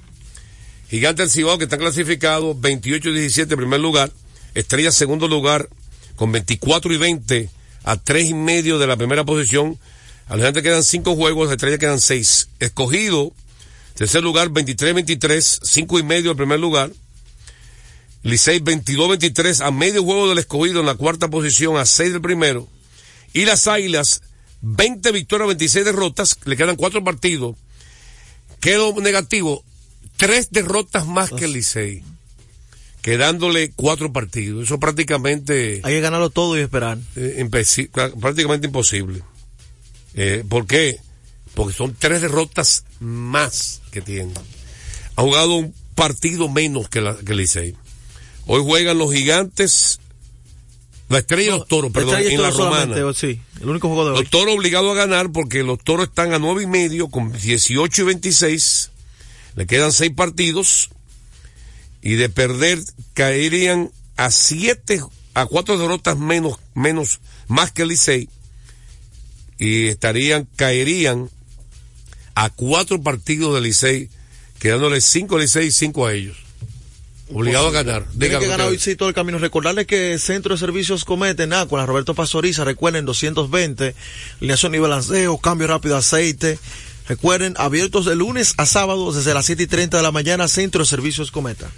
[0.90, 4.12] Gigante del Cibao que están clasificados 28 y 17 en primer lugar.
[4.54, 5.70] Estrella segundo lugar
[6.18, 7.50] con 24 y 20
[7.84, 9.80] a 3 y medio de la primera posición.
[10.28, 12.50] A la gente quedan 5 juegos, a Estrella quedan 6.
[12.60, 13.32] Escogido,
[13.94, 16.92] tercer lugar 23-23, 5 y medio el primer lugar.
[18.24, 22.68] Licey 22-23 a medio juego del escogido en la cuarta posición a 6 del primero.
[23.32, 24.22] Y las Águilas
[24.62, 27.56] 20 victorias, 26 derrotas, le quedan 4 partidos.
[28.60, 29.64] Quedó negativo,
[30.18, 32.04] 3 derrotas más que el Licey.
[33.08, 34.66] Quedándole 4 partidos.
[34.66, 35.80] Eso prácticamente...
[35.86, 36.98] Hay que ganarlo todo y esperar.
[37.16, 37.50] Eh,
[38.20, 39.24] prácticamente imposible.
[40.14, 41.00] Eh, ¿Por qué?
[41.54, 44.34] Porque son tres derrotas más que tienen.
[45.16, 47.76] Ha jugado un partido menos que, la, que el Licey.
[48.46, 50.02] Hoy juegan los gigantes,
[51.08, 53.14] la estrella y los toros, perdón, en la romana.
[53.14, 54.20] Sí, el único juego de hoy.
[54.20, 58.02] Los toros obligados a ganar porque los toros están a nueve y medio con 18
[58.02, 58.92] y 26.
[59.56, 60.90] Le quedan seis partidos.
[62.08, 62.80] Y de perder
[63.14, 65.02] caerían a siete,
[65.34, 68.30] a cuatro derrotas menos, menos, más que el Licey
[69.58, 71.30] y estarían, caerían
[72.34, 74.10] a cuatro partidos del Licey,
[74.58, 76.38] quedándole cinco al Licey y cinco a ellos.
[77.34, 78.06] Obligado a ganar.
[78.18, 79.38] Tiene que ganar hoy sí todo el camino.
[79.38, 83.96] Recordarles que Centro de Servicios Comete, con la Roberto Pastoriza, recuerden 220,
[84.38, 86.58] alineación y balanceo, cambio rápido de aceite.
[87.10, 90.84] Recuerden, abiertos de lunes a sábado desde las 7 y 30 de la mañana, Centro
[90.84, 91.70] de Servicios Cometa.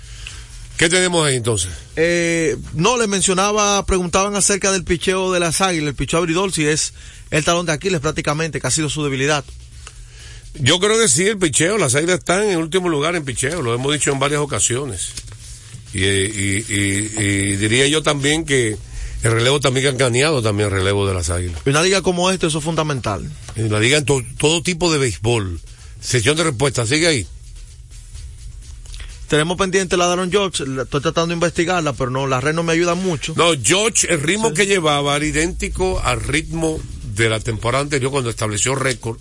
[0.79, 1.71] ¿Qué tenemos ahí entonces?
[1.97, 6.65] Eh, no, les mencionaba, preguntaban acerca del picheo de las águilas, el picheo abridor, si
[6.65, 6.93] es
[7.31, 9.43] el talón de Aquiles prácticamente, que ha sido su debilidad.
[10.53, 13.73] Yo creo que sí, el picheo, las águilas están en último lugar en picheo, lo
[13.73, 15.09] hemos dicho en varias ocasiones.
[15.93, 15.99] Y,
[17.57, 18.77] diría yo también que
[19.23, 21.59] el relevo también ha engañado también el relevo de las águilas.
[21.65, 23.29] En una liga como esta eso es fundamental.
[23.57, 25.59] En una liga en todo tipo de béisbol.
[25.99, 27.27] Sesión de respuesta, sigue ahí.
[29.29, 32.63] Tenemos pendiente la de Aaron George, estoy tratando de investigarla, pero no, la red no
[32.63, 33.35] me ayuda mucho.
[33.37, 36.79] No, George, el ritmo que llevaba era idéntico al ritmo
[37.13, 39.19] de la temporada anterior cuando estableció récord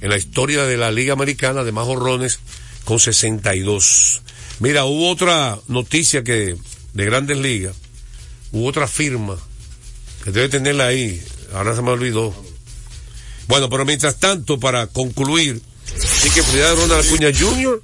[0.00, 2.40] en la historia de la Liga Americana de más horrones
[2.84, 4.22] con 62.
[4.58, 6.56] Mira, hubo otra noticia que
[6.94, 7.76] de Grandes Ligas,
[8.50, 9.38] hubo otra firma
[10.24, 11.22] que debe tenerla ahí,
[11.54, 12.34] ahora se me olvidó.
[13.46, 17.80] Bueno, pero mientras tanto, para concluir, sí que de Ronald Acuña Jr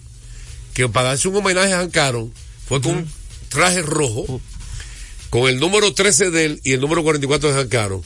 [0.74, 2.32] que para darse un homenaje a Hancaron
[2.66, 3.10] fue con un
[3.48, 4.40] traje rojo,
[5.30, 8.02] con el número 13 de él y el número 44 de Hancaron.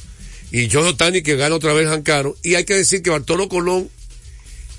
[0.53, 2.35] Y Joe Otani que gana otra vez Hancaron.
[2.43, 3.89] Y hay que decir que Bartolo Colón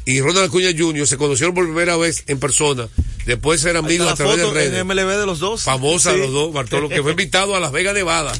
[0.06, 1.06] y Ronald Acuña Jr.
[1.06, 2.88] se conocieron por primera vez en persona,
[3.26, 4.74] después de ser amigos a través de redes.
[4.74, 5.64] En MLB de los dos.
[5.64, 8.34] Famosa los dos, Bartolo, que fue invitado a Las Vegas, Nevada.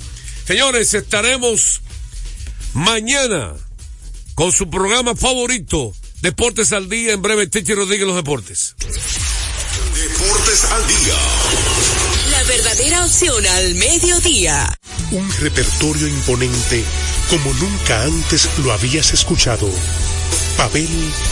[0.46, 1.82] Señores, estaremos
[2.74, 3.54] mañana
[4.34, 8.76] con su programa favorito, Deportes al Día, en breve, Tichi Rodríguez, los deportes.
[10.38, 11.14] Deportes al día.
[12.32, 14.78] La verdadera opción al mediodía.
[15.12, 16.84] Un repertorio imponente
[17.30, 19.68] como nunca antes lo habías escuchado.
[20.56, 20.90] Pavel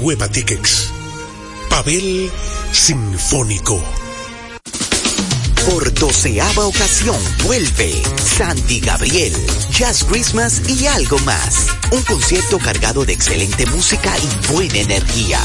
[0.00, 0.90] Hueva Tickets.
[1.68, 2.30] Pavel
[2.72, 3.82] Sinfónico.
[5.66, 9.34] Por doceava ocasión vuelve Sandy Gabriel,
[9.70, 11.66] Jazz Christmas y algo más.
[11.90, 15.40] Un concierto cargado de excelente música y buena energía.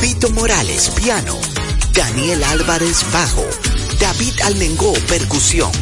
[0.00, 1.36] Vito Morales, piano.
[1.92, 3.44] Daniel Álvarez bajo,
[3.98, 5.72] David Almengó percusión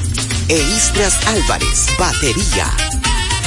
[0.49, 3.02] e Istras Álvarez batería.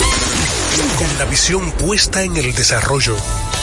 [0.96, 3.16] Con la visión puesta en el desarrollo,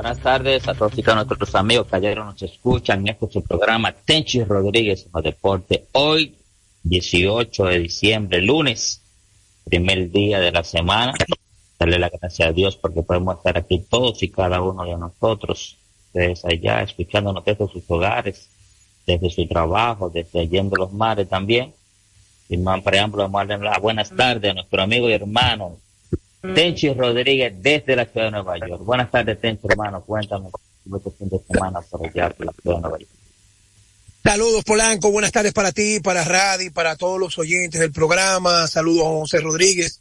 [0.00, 3.42] Buenas tardes a todos y todos nuestros amigos que ayer nos escuchan en este su
[3.42, 5.80] programa Tenchi Rodríguez en los deportes.
[5.90, 6.36] Hoy,
[6.84, 9.02] 18 de diciembre, lunes,
[9.64, 11.14] primer día de la semana.
[11.80, 15.76] Darle la gracia a Dios porque podemos estar aquí todos y cada uno de nosotros,
[16.14, 18.48] desde allá, escuchándonos desde sus hogares,
[19.04, 21.74] desde su trabajo, desde en los mares también.
[22.48, 25.76] Y más preámbulo, vamos a darle las buenas tardes a nuestro amigo y hermano
[26.40, 28.82] Tenchi Rodríguez desde la ciudad de Nueva York.
[28.84, 30.02] Buenas tardes, Tenchi, hermano.
[30.02, 30.48] Cuéntame
[30.96, 33.10] este fin de semana por allá por la ciudad de Nueva York.
[34.22, 35.10] Saludos, Polanco.
[35.10, 38.66] Buenas tardes para ti, para Radi, para todos los oyentes del programa.
[38.68, 40.00] Saludos a José Rodríguez.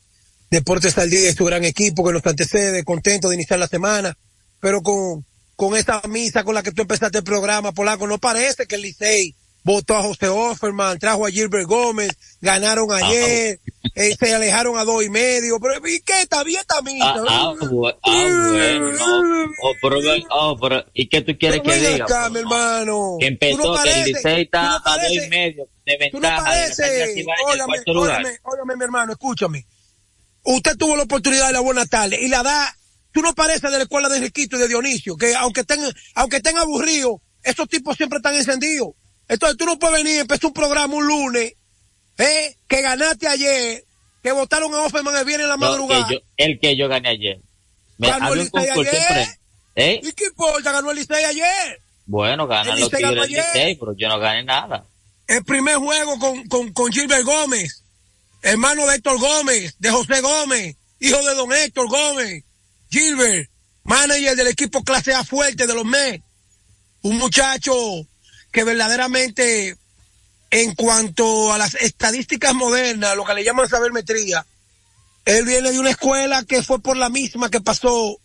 [0.52, 2.84] Deportes al día su gran equipo que nos antecede.
[2.84, 4.18] Contento de iniciar la semana.
[4.60, 5.26] Pero con,
[5.56, 8.82] con esta misa con la que tú empezaste el programa, Polanco, no parece que el
[8.82, 9.36] Licey
[9.68, 13.60] votó a José Offerman, trajo a Gilbert Gómez, ganaron ayer,
[13.96, 16.22] eh, se alejaron a dos y medio, pero ¿y qué?
[16.22, 17.06] Está bien esta misa.
[17.06, 19.52] Ah, ah, ah, bueno, no.
[19.62, 19.98] Oh, pero,
[20.32, 22.06] oh, pero, ¿y qué tú quieres Pero que diga?
[22.06, 23.18] acá, mi hermano.
[23.20, 26.10] Que empezó, Tú no que el Licey está tú no a dos y medio de
[26.12, 29.68] Tú no ventaja la pareces, óigame, óigame, mi hermano, escúchame.
[30.44, 32.74] Usted tuvo la oportunidad de la buena tarde y la da,
[33.12, 35.82] tú no pareces de la escuela de Enriquito y de Dionisio, que aunque estén,
[36.16, 38.92] aunque estén aburridos, esos tipos siempre están encendidos.
[39.28, 41.54] Entonces tú no puedes venir, empezó un programa un lunes,
[42.18, 43.84] eh, que ganaste ayer,
[44.24, 46.08] que votaron a Offerman el viernes en la No, madrugada.
[46.08, 47.40] que yo- el que yo gané ayer.
[47.98, 49.28] Me Ganó el Licey ayer.
[49.76, 50.00] ¿Eh?
[50.04, 50.72] ¿Y qué importa?
[50.72, 51.82] Ganó el Licey ayer.
[52.06, 53.32] Bueno, ganan El los Licey Tigres del.
[53.32, 54.86] Licey, pero yo no gané nada.
[55.28, 57.84] el primer juego con, con, con Gilbert Gómez,
[58.42, 62.44] hermano de Héctor Gómez, de José Gómez, hijo de don Héctor Gómez,
[62.90, 63.50] Gilbert,
[63.84, 66.24] manager del equipo clase A fuerte de los Mets,
[67.02, 67.76] un muchacho
[68.52, 69.78] que verdaderamente
[70.50, 74.46] en cuanto a las estadísticas modernas, lo que le llaman sabermetría,
[75.26, 78.18] él viene de una escuela que fue por la misma que pasó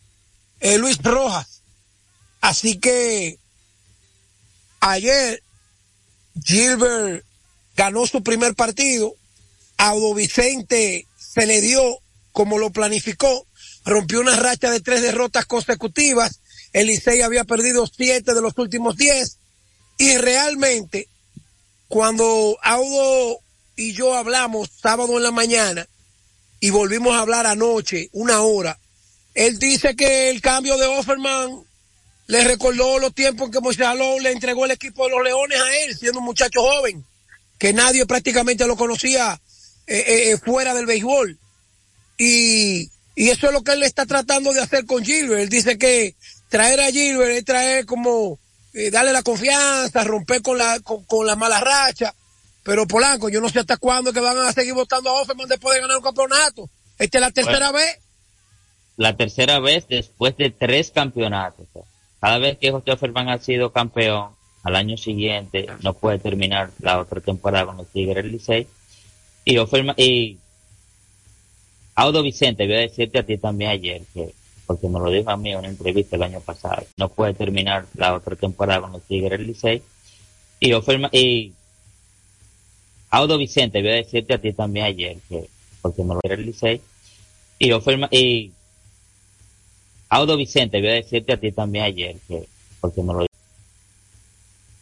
[0.61, 1.63] eh, Luis Rojas.
[2.41, 3.39] Así que
[4.81, 5.43] ayer
[6.45, 7.25] Gilbert
[7.77, 9.15] ganó su primer partido,
[9.77, 11.99] Audo Vicente se le dio
[12.31, 13.47] como lo planificó,
[13.85, 16.41] rompió una racha de tres derrotas consecutivas,
[16.73, 16.91] el
[17.23, 19.39] había perdido siete de los últimos diez,
[20.03, 21.07] y realmente
[21.87, 23.39] cuando Audo
[23.77, 25.87] y yo hablamos sábado en la mañana
[26.59, 28.77] y volvimos a hablar anoche, una hora,
[29.33, 31.63] él dice que el cambio de Offerman
[32.27, 35.61] le recordó los tiempos en que Moisés Alou le entregó el equipo de los Leones
[35.61, 37.05] a él, siendo un muchacho joven,
[37.57, 39.41] que nadie prácticamente lo conocía
[39.87, 41.39] eh, eh, eh, fuera del béisbol.
[42.19, 45.43] Y, y eso es lo que él está tratando de hacer con Gilbert.
[45.43, 46.17] Él dice que
[46.49, 48.41] traer a Gilbert es traer como,
[48.75, 52.15] eh, darle la confianza, romper con la, con, con la mala racha.
[52.63, 55.75] Pero Polanco, yo no sé hasta cuándo que van a seguir votando a Offerman después
[55.75, 56.69] de ganar un campeonato.
[56.99, 57.79] Esta es la tercera Bueno.
[57.87, 57.99] vez.
[58.97, 61.67] La tercera vez después de tres campeonatos.
[62.21, 64.31] Cada vez que José Offerman ha sido campeón,
[64.63, 68.69] al año siguiente no puede terminar la otra temporada con los Tigres Licey.
[69.45, 70.39] Y Offerman, y
[71.97, 74.33] Audo Vicente, voy a decirte a ti también ayer que,
[74.73, 77.85] porque me lo dijo a mí en una entrevista el año pasado, no puede terminar
[77.95, 79.83] la otra temporada con los Tigres del Licey.
[80.61, 81.53] Y Offerman, y
[83.11, 85.47] Audo Vicente, voy a decirte a ti también ayer que,
[85.83, 86.81] porque me lo dijo el Licey.
[87.59, 88.51] Y Offerman, y
[90.09, 92.49] Audo Vicente, voy a decirte a ti también ayer que,
[92.81, 93.27] porque me lo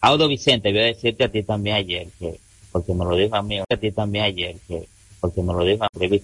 [0.03, 2.39] Audo Vicente, voy a decirte a ti también ayer que,
[2.71, 4.87] porque me lo dijo a mí, a ti también ayer, que
[5.21, 6.09] porque me lo dijo a mí,